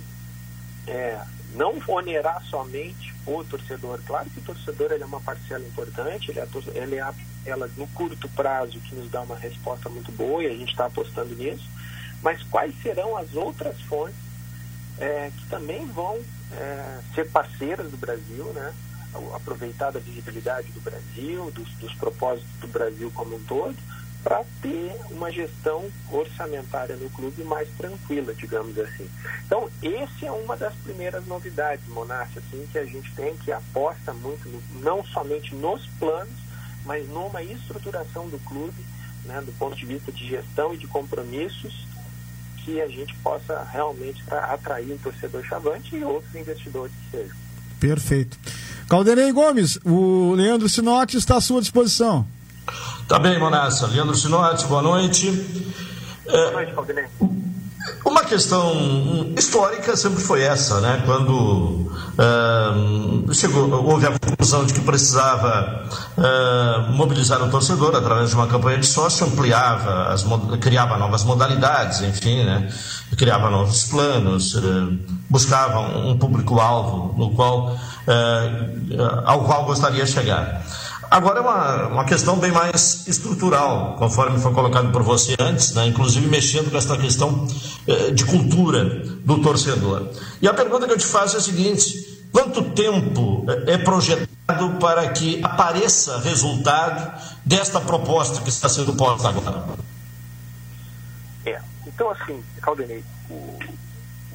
[0.88, 1.22] é,
[1.56, 4.00] não onerar somente o torcedor.
[4.06, 7.14] Claro que o torcedor ele é uma parcela importante, ele é, ele é
[7.46, 10.86] ela no curto prazo que nos dá uma resposta muito boa e a gente está
[10.86, 11.68] apostando nisso.
[12.22, 14.16] Mas quais serão as outras fontes
[14.98, 16.18] é, que também vão
[16.54, 18.74] é, ser parceiras do Brasil, né?
[19.34, 23.76] aproveitar da visibilidade do Brasil, dos, dos propósitos do Brasil como um todo,
[24.24, 29.10] para ter uma gestão orçamentária no clube mais tranquila, digamos assim.
[29.46, 34.14] Então, esse é uma das primeiras novidades, Monarca, assim, que a gente tem, que aposta
[34.14, 36.34] muito, no, não somente nos planos,
[36.86, 38.86] mas numa estruturação do clube,
[39.24, 41.88] né, do ponto de vista de gestão e de compromissos,
[42.64, 47.36] que a gente possa realmente atrair o torcedor chavante e outros investidores que sejam.
[47.80, 48.38] Perfeito.
[48.90, 52.26] Caldenei Gomes, o Leandro Sinotti está à sua disposição.
[53.08, 53.88] Tá bem, Monassa.
[53.88, 55.32] Leandro Sinotti, boa noite.
[56.26, 57.06] Boa noite, Caldenei.
[58.06, 61.02] Uma questão histórica sempre foi essa, né?
[61.06, 65.84] Quando uh, chegou, houve a conclusão de que precisava
[66.18, 70.26] uh, mobilizar o torcedor através de uma campanha de sócio, ampliava, as,
[70.62, 72.70] criava novas modalidades, enfim, né?
[73.18, 74.98] criava novos planos, uh,
[75.30, 77.78] buscava um, público-alvo no qual,
[79.26, 80.64] ao qual gostaria de chegar.
[81.10, 85.88] Agora é uma, uma questão bem mais estrutural, conforme foi colocado por você antes, né?
[85.88, 87.48] inclusive mexendo com essa questão
[87.88, 88.86] eh, de cultura
[89.26, 90.08] do torcedor.
[90.40, 94.30] E a pergunta que eu te faço é a seguinte: quanto tempo eh, é projetado
[94.80, 97.12] para que apareça resultado
[97.44, 99.64] desta proposta que está sendo posta agora?
[101.44, 103.60] É, então assim, Caldenei, o,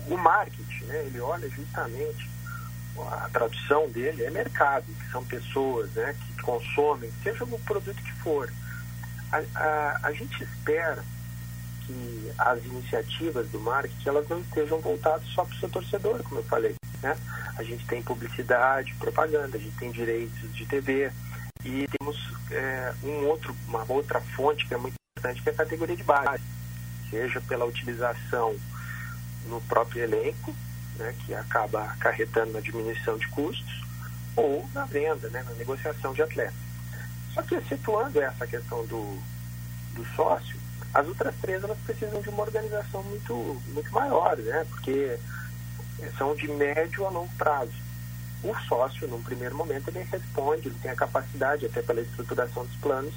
[0.08, 2.34] o marketing, né, ele olha justamente
[3.02, 8.12] a tradução dele é mercado, que são pessoas né, que consomem, seja o produto que
[8.20, 8.52] for.
[9.33, 11.04] A, a, a gente espera
[11.87, 16.40] que as iniciativas do marketing elas não estejam voltadas só para o seu torcedor, como
[16.40, 16.74] eu falei.
[17.02, 17.16] Né?
[17.57, 21.11] A gente tem publicidade, propaganda, a gente tem direitos de TV
[21.64, 22.16] e temos
[22.50, 26.04] é, um outro, uma outra fonte que é muito importante, que é a categoria de
[26.04, 26.42] base,
[27.11, 28.54] seja pela utilização
[29.46, 30.54] no próprio elenco,
[30.96, 33.85] né, que acaba acarretando na diminuição de custos,
[34.36, 36.54] ou na venda, né, na negociação de atletas.
[37.32, 39.18] Só que situando essa questão do,
[39.94, 40.56] do sócio,
[40.92, 45.18] as outras três elas precisam de uma organização muito, muito maior, né, porque
[46.16, 47.72] são de médio a longo prazo.
[48.42, 52.76] O sócio, num primeiro momento, ele responde, ele tem a capacidade, até pela estruturação dos
[52.76, 53.14] planos,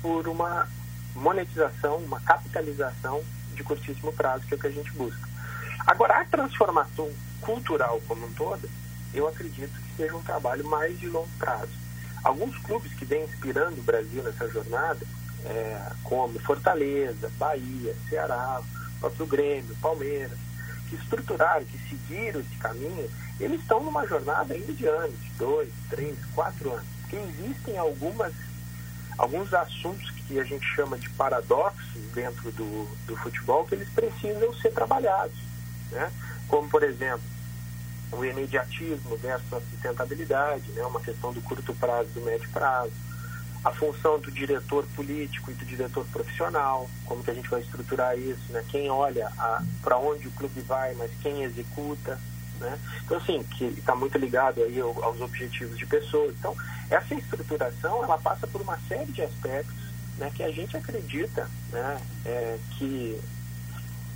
[0.00, 0.66] por uma
[1.14, 3.22] monetização, uma capitalização
[3.54, 5.28] de curtíssimo prazo, que é o que a gente busca.
[5.86, 8.68] Agora, a transformação cultural como um todo,
[9.14, 11.72] eu acredito seja um trabalho mais de longo prazo.
[12.22, 15.00] Alguns clubes que vêm inspirando o Brasil nessa jornada,
[15.44, 18.60] é, como Fortaleza, Bahia, Ceará,
[19.00, 20.38] próprio Grêmio, Palmeiras,
[20.88, 26.16] que estruturaram, que seguiram esse caminho, eles estão numa jornada ainda de anos, dois, três,
[26.34, 26.86] quatro anos.
[27.02, 28.32] Porque existem algumas,
[29.18, 34.52] alguns assuntos que a gente chama de paradoxos dentro do, do futebol que eles precisam
[34.54, 35.46] ser trabalhados
[35.90, 36.10] né?
[36.48, 37.22] como, por exemplo,
[38.12, 40.82] o imediatismo versus a sustentabilidade, né?
[40.82, 42.92] uma questão do curto prazo e do médio prazo,
[43.64, 48.16] a função do diretor político e do diretor profissional, como que a gente vai estruturar
[48.16, 48.64] isso, né?
[48.68, 49.30] quem olha
[49.82, 52.20] para onde o clube vai, mas quem executa.
[52.60, 52.78] Né?
[53.04, 56.34] Então, assim, que está muito ligado aí aos objetivos de pessoas.
[56.38, 56.56] Então,
[56.88, 59.74] essa estruturação, ela passa por uma série de aspectos
[60.16, 63.20] né, que a gente acredita né, é, que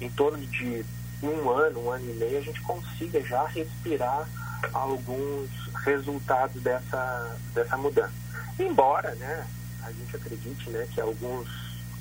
[0.01, 0.85] em torno de
[1.23, 4.29] um ano, um ano e meio, a gente consiga já respirar
[4.73, 5.49] alguns
[5.85, 8.13] resultados dessa, dessa mudança.
[8.59, 9.47] Embora, né,
[9.83, 11.49] a gente acredite, né, que alguns,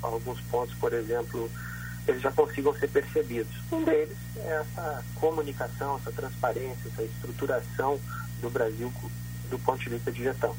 [0.01, 1.49] alguns pontos, por exemplo,
[2.07, 3.51] eles já consigam ser percebidos.
[3.71, 7.99] Um deles é essa comunicação, essa transparência, essa estruturação
[8.41, 8.91] do Brasil
[9.49, 10.55] do ponto de vista de gestão.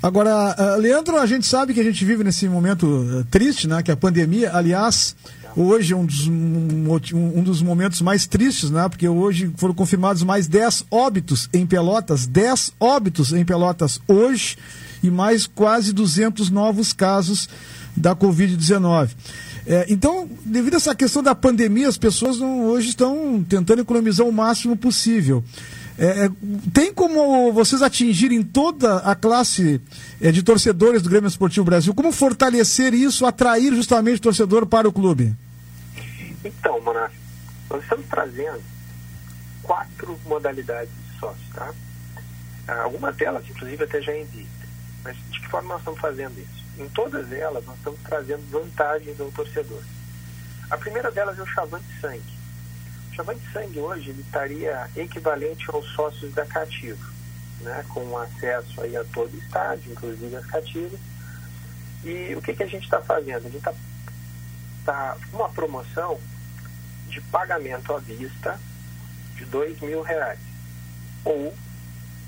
[0.00, 3.82] Agora, uh, Leandro, a gente sabe que a gente vive nesse momento uh, triste, né?
[3.82, 5.16] Que a pandemia, aliás,
[5.58, 8.88] hoje é um dos, um, dos momentos mais tristes, né?
[8.88, 14.56] Porque hoje foram confirmados mais 10 óbitos em Pelotas, 10 óbitos em Pelotas hoje
[15.02, 17.48] e mais quase 200 novos casos
[17.96, 19.10] da Covid-19.
[19.66, 24.26] É, então, devido a essa questão da pandemia, as pessoas não, hoje estão tentando economizar
[24.26, 25.42] o máximo possível.
[25.98, 26.30] É, é,
[26.72, 29.80] tem como vocês atingirem toda a classe
[30.20, 31.92] é, de torcedores do Grêmio Esportivo Brasil?
[31.92, 35.34] Como fortalecer isso, atrair justamente o torcedor para o clube?
[36.44, 37.14] Então, Monarca,
[37.70, 38.62] nós estamos trazendo
[39.62, 41.72] quatro modalidades de sócio, tá?
[42.66, 44.68] Ah, algumas delas, inclusive, até já existem.
[45.02, 46.64] Mas de que forma nós estamos fazendo isso?
[46.78, 49.82] Em todas elas, nós estamos trazendo vantagens ao torcedor.
[50.70, 52.38] A primeira delas é o chavante sangue
[53.18, 57.04] Chavante Sangue hoje ele estaria equivalente aos sócios da Cativa,
[57.62, 61.00] né, com acesso aí a todo o estádio, inclusive as cativas.
[62.04, 63.38] E o que, que a gente está fazendo?
[63.38, 63.74] A gente está
[64.88, 66.18] tá uma promoção
[67.08, 68.58] de pagamento à vista
[69.34, 70.40] de dois mil reais
[71.26, 71.54] ou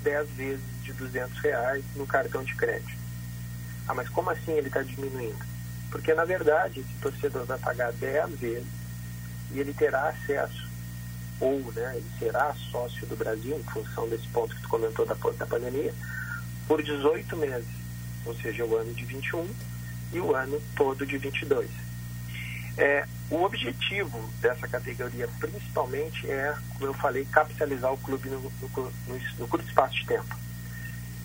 [0.03, 3.01] 10 vezes de 200 reais no cartão de crédito.
[3.87, 5.43] Ah, mas como assim ele está diminuindo?
[5.89, 8.67] Porque, na verdade, esse torcedor vai pagar 10 vezes
[9.51, 10.69] e ele terá acesso
[11.39, 15.15] ou né, ele será sócio do Brasil, em função desse ponto que tu comentou da,
[15.15, 15.91] da pandemia,
[16.67, 17.67] por 18 meses,
[18.23, 19.49] ou seja, o ano de 21
[20.13, 21.67] e o ano todo de 22.
[22.77, 28.51] É, o objetivo dessa categoria, principalmente, é, como eu falei, capitalizar o clube no, no,
[29.07, 30.35] no, no curto espaço de tempo.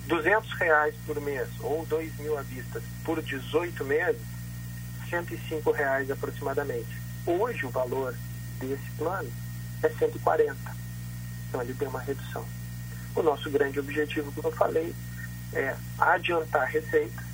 [0.06, 4.22] 200 reais por mês ou 2 mil à vista por 18 meses,
[5.10, 6.96] 105 reais aproximadamente.
[7.26, 8.14] Hoje o valor
[8.60, 9.30] desse plano
[9.82, 10.56] é 140.
[11.48, 12.44] Então ele tem uma redução.
[13.14, 14.94] O nosso grande objetivo, como eu falei,
[15.52, 17.24] é adiantar receita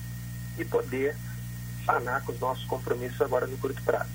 [0.59, 1.15] e poder
[1.85, 4.11] sanar com os nossos compromissos agora no curto prazo.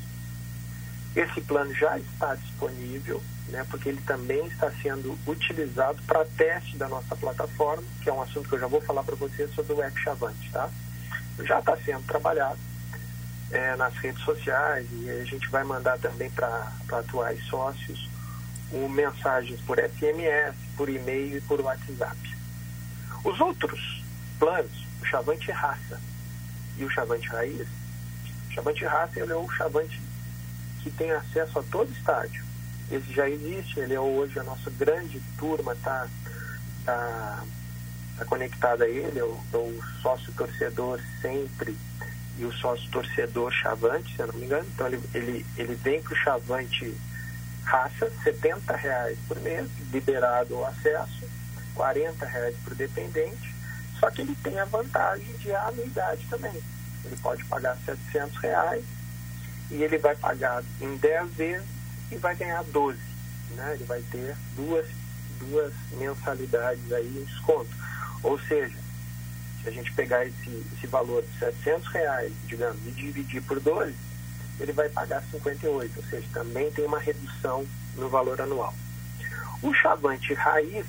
[1.15, 6.87] Esse plano já está disponível, né, porque ele também está sendo utilizado para teste da
[6.87, 9.81] nossa plataforma, que é um assunto que eu já vou falar para vocês sobre o
[9.81, 10.69] App Chavante, tá?
[11.39, 12.59] Já está sendo trabalhado
[13.51, 18.09] é, nas redes sociais e a gente vai mandar também para atuais sócios
[18.71, 22.17] o mensagens por SMS, por e-mail e por WhatsApp.
[23.23, 24.03] Os outros
[24.37, 25.99] planos, o Chavante Raça
[26.77, 27.67] e o Chavante Raiz,
[28.49, 30.01] o Chavante Raça ele é o Chavante
[30.81, 32.43] que tem acesso a todo estádio.
[32.89, 36.07] Esse já existe, ele é hoje a nossa grande turma, está
[36.85, 37.43] tá,
[38.17, 41.75] tá conectada a ele, é o, é o sócio torcedor sempre
[42.37, 44.67] e o sócio torcedor Chavante, se eu não me engano.
[44.73, 46.95] Então ele, ele, ele vem para o Chavante
[47.63, 51.25] raça, 70 reais por mês, liberado o acesso,
[51.75, 53.56] 40 reais por dependente,
[53.99, 56.61] só que ele tem a vantagem de anuidade também.
[57.05, 58.85] Ele pode pagar 700 reais
[59.71, 61.67] e ele vai pagar em 10 vezes
[62.11, 62.99] e vai ganhar 12.
[63.51, 63.73] Né?
[63.73, 64.87] Ele vai ter duas,
[65.39, 67.69] duas mensalidades aí em desconto.
[68.23, 68.77] Ou seja,
[69.61, 73.95] se a gente pegar esse, esse valor de 700 reais, digamos, e dividir por 12,
[74.59, 78.73] ele vai pagar 58, ou seja, também tem uma redução no valor anual.
[79.61, 80.85] O chavante raiz,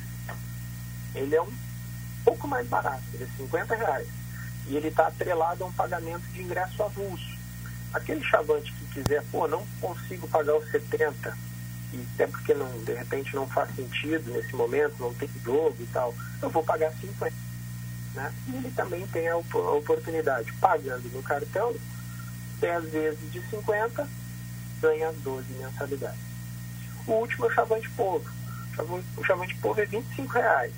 [1.14, 1.67] ele é um
[2.24, 4.08] pouco mais barato, ele é 50 reais.
[4.66, 7.38] E ele está atrelado a um pagamento de ingresso avulso.
[7.92, 11.36] Aquele chavante que quiser, pô, não consigo pagar os 70,
[11.92, 15.86] e até porque não, de repente não faz sentido nesse momento, não tem jogo e
[15.86, 17.34] tal, eu vou pagar 50.
[18.14, 18.32] Né?
[18.48, 21.74] E ele também tem a, a oportunidade, pagando no cartão,
[22.60, 24.06] 10 vezes de 50,
[24.80, 26.20] ganha 12 mensalidades.
[27.06, 28.30] O último é o chavante povo.
[29.16, 30.72] O chavante povo é 25 reais.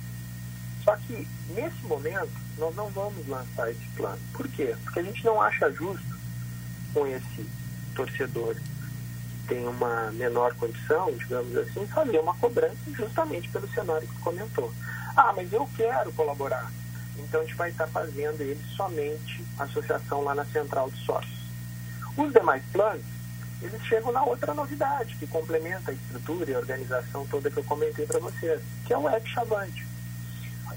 [0.83, 4.19] Só que, nesse momento, nós não vamos lançar esse plano.
[4.33, 4.75] Por quê?
[4.83, 6.19] Porque a gente não acha justo
[6.93, 7.47] com esse
[7.95, 14.19] torcedor que tem uma menor condição, digamos assim, fazer uma cobrança justamente pelo cenário que
[14.19, 14.73] comentou.
[15.15, 16.71] Ah, mas eu quero colaborar.
[17.17, 21.41] Então a gente vai estar fazendo ele somente associação lá na central de sócios.
[22.17, 23.05] Os demais planos,
[23.61, 27.63] eles chegam na outra novidade, que complementa a estrutura e a organização toda que eu
[27.63, 29.90] comentei para vocês, que é o App Chavante.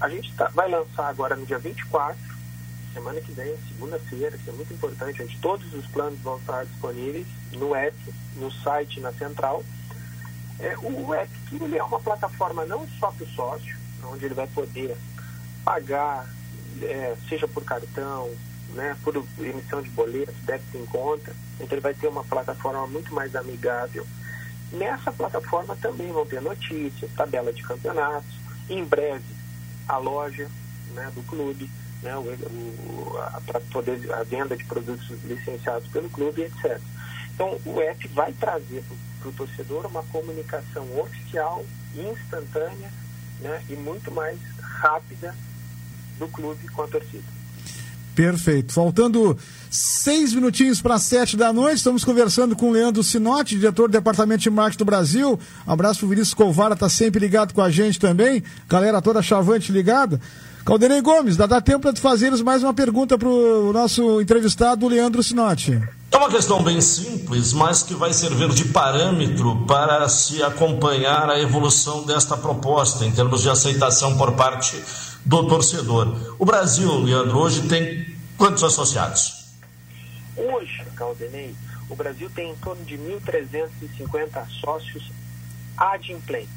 [0.01, 2.35] A gente tá, vai lançar agora no dia 24
[2.95, 7.27] semana que vem, segunda-feira, que é muito importante, onde todos os planos vão estar disponíveis
[7.51, 7.97] no app,
[8.37, 9.63] no site, na central.
[10.59, 14.47] É, o app ele é uma plataforma não só para o sócio, onde ele vai
[14.47, 14.95] poder
[15.65, 16.25] pagar,
[16.81, 18.33] é, seja por cartão,
[18.69, 21.35] né, por emissão de boletos, débito em conta.
[21.59, 24.07] Então ele vai ter uma plataforma muito mais amigável.
[24.71, 28.33] Nessa plataforma também vão ter notícias, tabela de campeonatos,
[28.69, 29.34] em breve
[29.87, 30.49] a loja
[30.93, 31.69] né, do clube,
[32.01, 32.13] né,
[33.45, 36.79] para poder a venda de produtos licenciados pelo clube, etc.
[37.33, 38.83] Então o app vai trazer
[39.19, 41.65] para o torcedor uma comunicação oficial,
[41.95, 42.91] instantânea
[43.39, 45.35] né, e muito mais rápida
[46.17, 47.35] do clube com a torcida.
[48.15, 48.71] Perfeito.
[48.71, 49.37] Faltando
[49.69, 54.41] seis minutinhos para sete da noite, estamos conversando com o Leandro Sinotti, diretor do Departamento
[54.41, 55.39] de Marketing do Brasil.
[55.67, 58.41] Abraço para o Vinícius Colvara, tá sempre ligado com a gente também.
[58.69, 60.19] Galera toda chavante ligada.
[60.65, 64.87] Caldenei Gomes, dá, dá tempo para tu fazeres mais uma pergunta para o nosso entrevistado,
[64.87, 65.79] Leandro Sinotti.
[66.09, 71.39] É uma questão bem simples, mas que vai servir de parâmetro para se acompanhar a
[71.39, 74.81] evolução desta proposta em termos de aceitação por parte
[75.25, 76.35] do torcedor.
[76.37, 79.45] O Brasil, Leandro, hoje tem quantos associados?
[80.37, 81.55] Hoje, Caldenei,
[81.89, 85.11] o Brasil tem em torno de 1.350 sócios
[85.77, 86.49] adimplentes,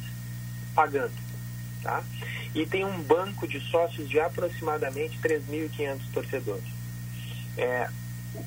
[0.75, 1.13] pagando,
[1.83, 2.03] tá?
[2.55, 6.65] e tem um banco de sócios de aproximadamente 3.500 torcedores.
[7.57, 7.89] É,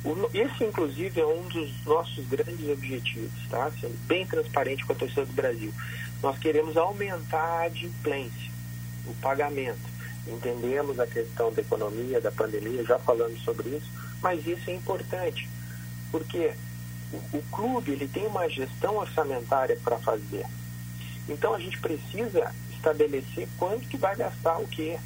[0.03, 3.71] o, esse, inclusive, é um dos nossos grandes objetivos, tá?
[3.79, 5.73] sendo bem transparente com a torcida do Brasil.
[6.21, 8.51] Nós queremos aumentar a adimplência,
[9.05, 9.90] o pagamento.
[10.27, 13.89] Entendemos a questão da economia, da pandemia, já falamos sobre isso,
[14.21, 15.49] mas isso é importante,
[16.11, 16.53] porque
[17.11, 20.45] o, o clube ele tem uma gestão orçamentária para fazer.
[21.27, 24.97] Então a gente precisa estabelecer quanto que vai gastar o quê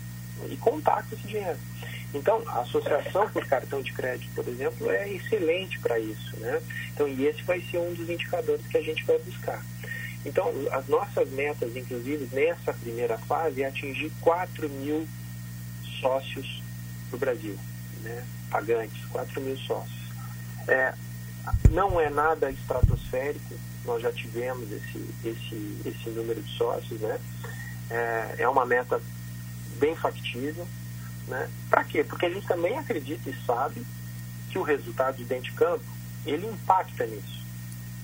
[0.49, 1.57] e contar com esse dinheiro.
[2.13, 6.61] Então, a associação por cartão de crédito, por exemplo, é excelente para isso, né?
[6.93, 9.61] Então, e esse vai ser um dos indicadores que a gente vai buscar.
[10.25, 15.07] Então, as nossas metas, inclusive, nessa primeira fase, é atingir 4 mil
[16.01, 16.63] sócios
[17.11, 17.57] do Brasil,
[18.01, 18.25] né?
[18.49, 20.05] Pagantes, 4 mil sócios.
[20.67, 20.93] É,
[21.69, 23.55] não é nada estratosférico,
[23.85, 27.19] nós já tivemos esse, esse, esse número de sócios, né?
[27.89, 29.01] é, é uma meta
[29.77, 30.67] bem factível.
[31.27, 31.49] Né?
[31.69, 32.03] Para quê?
[32.03, 33.85] Porque a gente também acredita e sabe
[34.49, 35.83] que o resultado de dentro de campo
[36.25, 37.44] ele impacta nisso.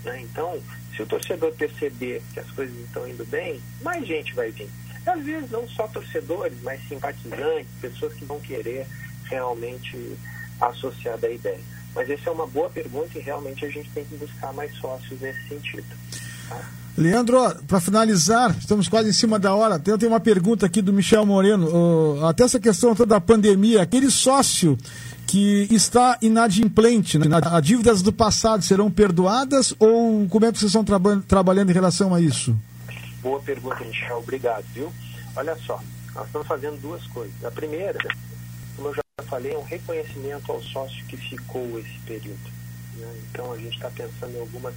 [0.04, 0.22] Né?
[0.22, 0.60] Então,
[0.96, 4.70] se o torcedor perceber que as coisas estão indo bem, mais gente vai vir.
[5.06, 8.86] Às vezes não só torcedores, mas simpatizantes, pessoas que vão querer
[9.24, 10.18] realmente
[10.60, 11.60] associar da ideia.
[11.96, 15.20] Mas essa é uma boa pergunta e realmente a gente tem que buscar mais sócios
[15.20, 15.86] nesse sentido.
[16.48, 16.62] Tá?
[16.98, 17.38] Leandro,
[17.68, 19.82] para finalizar, estamos quase em cima da hora.
[19.86, 22.26] Eu tenho uma pergunta aqui do Michel Moreno.
[22.26, 24.78] Até essa questão toda da pandemia, aquele sócio
[25.32, 27.26] que está inadimplente, né?
[27.42, 31.74] as dívidas do passado serão perdoadas ou como é que vocês estão traba trabalhando em
[31.74, 32.54] relação a isso?
[33.22, 34.18] Boa pergunta, Michel.
[34.18, 34.92] Obrigado, viu?
[35.34, 35.80] Olha só,
[36.14, 37.46] nós estamos fazendo duas coisas.
[37.46, 37.98] A primeira,
[38.76, 42.52] como eu já falei, é um reconhecimento ao sócio que ficou esse período.
[42.98, 43.08] Né?
[43.30, 44.76] Então, a gente está pensando em algumas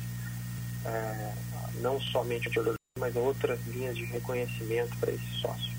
[0.84, 1.32] é,
[1.80, 2.48] não somente
[3.00, 5.73] mas outras linhas de reconhecimento para esse sócio.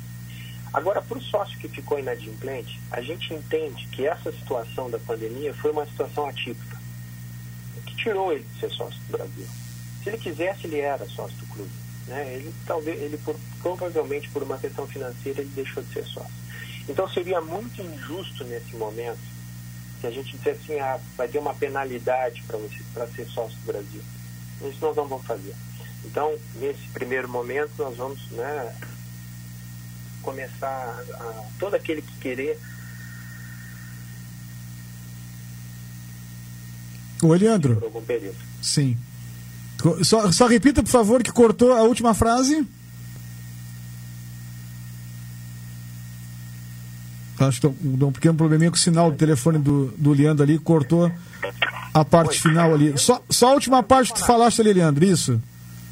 [0.75, 5.53] Agora, para o sócio que ficou inadimplente, a gente entende que essa situação da pandemia
[5.53, 6.77] foi uma situação atípica,
[7.85, 9.47] que tirou ele de ser sócio do Brasil.
[10.03, 11.71] Se ele quisesse, ele era sócio do clube.
[12.07, 12.33] Né?
[12.33, 16.33] Ele talvez, ele por, provavelmente por uma questão financeira, ele deixou de ser sócio.
[16.89, 19.33] Então seria muito injusto nesse momento
[20.01, 22.43] se a gente dissesse assim, ah, vai ter uma penalidade
[22.93, 24.01] para ser sócio do Brasil.
[24.61, 25.55] Isso nós não vamos fazer.
[26.03, 28.75] Então, nesse primeiro momento, nós vamos né,
[30.25, 32.59] começar a, todo aquele que querer.
[37.21, 37.75] Oi, Leandro.
[37.75, 38.35] Por algum período.
[38.61, 38.97] Sim.
[40.03, 42.65] Só, só repita, por favor, que cortou a última frase.
[47.37, 50.57] Acho que deu um pequeno probleminha com o sinal do telefone do, do Leandro ali,
[50.57, 51.11] cortou
[51.93, 52.97] a parte final ali.
[52.97, 55.41] Só, só a última parte que tu falaste ali, Leandro, isso?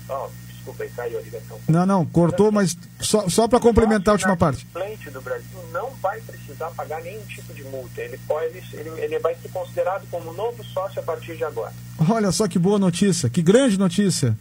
[0.09, 0.29] Oh,
[0.63, 1.59] desculpa, aí caiu a ligação.
[1.67, 4.65] Não, não, cortou, mas só, só para complementar a última parte.
[4.73, 8.01] O cliente do Brasil não vai precisar pagar nenhum tipo de multa.
[8.01, 11.73] Ele, pode, ele, ele vai ser considerado como novo sócio a partir de agora.
[12.09, 14.37] Olha só que boa notícia, que grande notícia.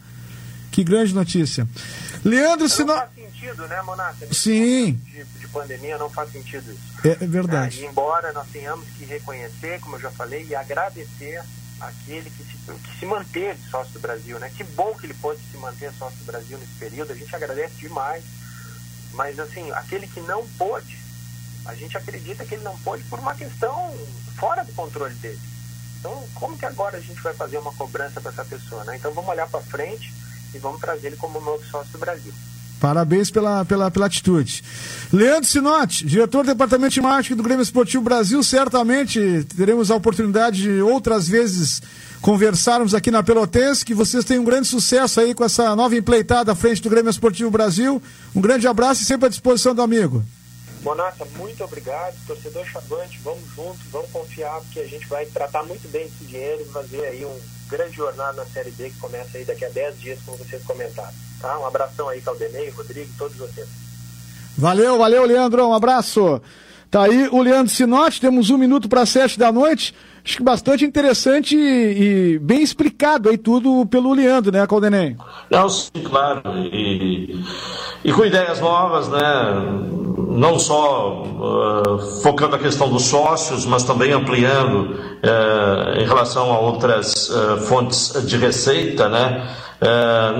[0.71, 1.67] Que grande notícia.
[2.25, 2.95] Leandro, se não.
[2.95, 4.33] Não faz sentido, né, Monata?
[4.33, 4.93] Sim.
[4.93, 7.07] De, de, pandemia não faz sentido isso.
[7.07, 7.85] É, é verdade.
[7.85, 11.43] É, embora nós tenhamos que reconhecer, como eu já falei, e agradecer
[11.87, 14.51] aquele que se, que se manteve sócio do Brasil, né?
[14.55, 17.75] Que bom que ele pôde se manter sócio do Brasil nesse período, a gente agradece
[17.75, 18.23] demais.
[19.13, 20.97] Mas, assim, aquele que não pôde,
[21.65, 23.95] a gente acredita que ele não pôde por uma questão
[24.35, 25.39] fora do controle dele.
[25.99, 28.83] Então, como que agora a gente vai fazer uma cobrança para essa pessoa?
[28.83, 28.95] Né?
[28.97, 30.13] Então, vamos olhar para frente
[30.53, 32.33] e vamos trazer ele como novo sócio do Brasil.
[32.83, 34.61] Parabéns pela, pela, pela atitude.
[35.13, 40.63] Leandro Sinotti, diretor do Departamento de Marketing do Grêmio Esportivo Brasil, certamente teremos a oportunidade
[40.63, 41.81] de outras vezes
[42.19, 46.51] conversarmos aqui na Pelotense, que vocês têm um grande sucesso aí com essa nova empleitada
[46.51, 48.03] à frente do Grêmio Esportivo Brasil.
[48.35, 50.21] Um grande abraço e sempre à disposição do amigo.
[50.83, 52.15] Monata, muito obrigado.
[52.27, 56.61] Torcedor Chavante, vamos juntos, vamos confiar, porque a gente vai tratar muito bem esse dinheiro
[56.61, 59.99] e fazer aí um grande jornada na Série B que começa aí daqui a 10
[59.99, 61.13] dias, como vocês comentaram.
[61.41, 61.59] Tá?
[61.59, 63.67] Um abração aí, Caldenei, Rodrigo, todos vocês.
[64.57, 66.41] Valeu, valeu, Leandro, um abraço.
[66.89, 69.95] Tá aí o Leandro Sinotti, temos um minuto para sete da noite.
[70.23, 75.17] Acho que bastante interessante e, e, bem explicado aí tudo pelo Leandro, né, Caldenei?
[75.49, 76.41] Não, sim, claro.
[76.71, 77.43] E,
[78.05, 79.19] e com ideias novas, né?
[80.33, 86.59] Não só uh, focando a questão dos sócios, mas também ampliando uh, em relação a
[86.59, 89.57] outras uh, fontes de receita, né?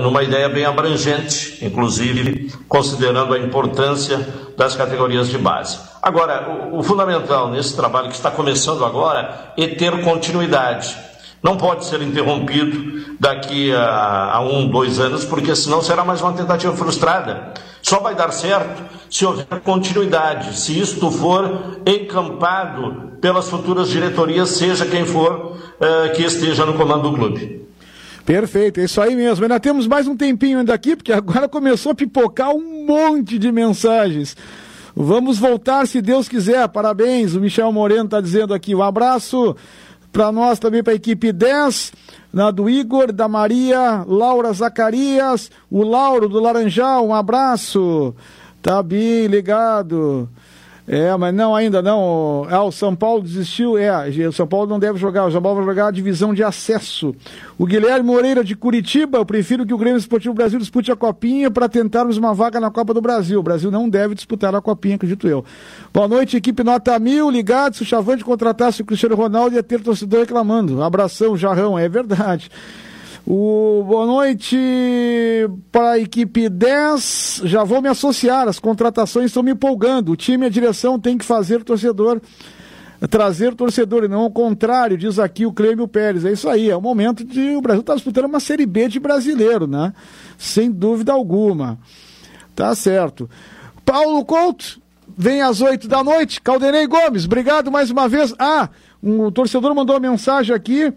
[0.00, 4.26] numa ideia bem abrangente, inclusive considerando a importância
[4.56, 5.78] das categorias de base.
[6.00, 10.96] Agora, o, o fundamental nesse trabalho que está começando agora é ter continuidade.
[11.44, 16.32] Não pode ser interrompido daqui a, a, um, dois anos, porque senão será mais uma
[16.32, 17.52] tentativa frustrada.
[17.82, 24.86] Só vai dar certo se houver continuidade, se isto for encampado pelas futuras diretorias, seja
[24.86, 27.68] quem for uh, que esteja no comando do clube.
[28.24, 29.44] Perfeito, é isso aí mesmo.
[29.44, 33.52] Ainda temos mais um tempinho ainda aqui, porque agora começou a pipocar um monte de
[33.52, 34.34] mensagens.
[34.96, 36.66] Vamos voltar se Deus quiser.
[36.68, 38.74] Parabéns, o Michel Moreno está dizendo aqui.
[38.74, 39.54] Um abraço
[40.14, 41.92] para nós também, para a equipe 10,
[42.32, 48.14] na do Igor, da Maria, Laura Zacarias, o Lauro do Laranjal, um abraço.
[48.62, 50.28] Tá bem ligado.
[50.86, 52.46] É, mas não, ainda não.
[52.50, 53.78] Ah, o São Paulo desistiu.
[53.78, 55.24] É, o São Paulo não deve jogar.
[55.24, 57.14] O São Paulo vai jogar a divisão de acesso.
[57.56, 59.16] O Guilherme Moreira de Curitiba.
[59.16, 62.70] Eu prefiro que o Grêmio Esportivo Brasil dispute a Copinha para tentarmos uma vaga na
[62.70, 63.40] Copa do Brasil.
[63.40, 65.42] O Brasil não deve disputar a Copinha, acredito eu.
[65.92, 67.30] Boa noite, equipe Nota Mil.
[67.30, 67.76] Ligado.
[67.76, 70.82] Se o Chavante contratasse o Cristiano Ronaldo, ia ter torcedor reclamando.
[70.82, 71.78] Abração, Jarrão.
[71.78, 72.50] É verdade.
[73.26, 74.58] O boa noite
[75.72, 77.42] para a equipe 10.
[77.44, 80.12] Já vou me associar, as contratações estão me empolgando.
[80.12, 82.20] O time e a direção tem que fazer o torcedor
[83.08, 86.24] trazer o torcedor e não ao contrário, diz aqui o Clêmio Pérez.
[86.24, 88.88] É isso aí, é o momento de o Brasil estar tá disputando uma Série B
[88.88, 89.92] de brasileiro, né?
[90.38, 91.78] Sem dúvida alguma.
[92.54, 93.28] Tá certo.
[93.84, 94.80] Paulo Couto,
[95.16, 96.40] vem às 8 da noite.
[96.40, 98.34] Caldenei Gomes, obrigado mais uma vez.
[98.38, 98.68] Ah,
[99.02, 100.92] um torcedor mandou uma mensagem aqui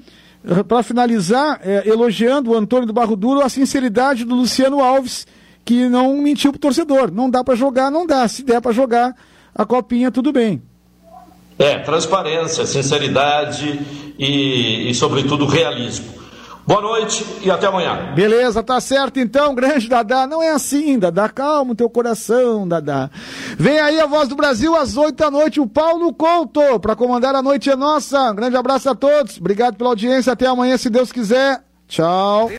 [0.68, 5.28] para finalizar, é, elogiando o Antônio do Barro Duro a sinceridade do Luciano Alves,
[5.66, 7.12] que não mentiu pro torcedor.
[7.12, 8.28] Não dá para jogar, não dá.
[8.28, 9.14] Se der para jogar
[9.54, 10.62] a copinha, tudo bem.
[11.60, 13.80] É, transparência, sinceridade
[14.18, 16.06] e, e sobretudo, realismo.
[16.68, 18.14] Boa noite e até amanhã.
[18.14, 20.28] Beleza, tá certo então, grande Dadá.
[20.28, 21.30] Não é assim, Dadá.
[21.30, 23.10] Calma o teu coração, Dadá.
[23.58, 27.34] Vem aí a voz do Brasil às oito da noite, o Paulo Couto, para comandar
[27.36, 28.32] a noite é nossa.
[28.32, 29.38] Um grande abraço a todos.
[29.38, 30.34] Obrigado pela audiência.
[30.34, 31.64] Até amanhã, se Deus quiser.
[31.88, 32.50] Tchau.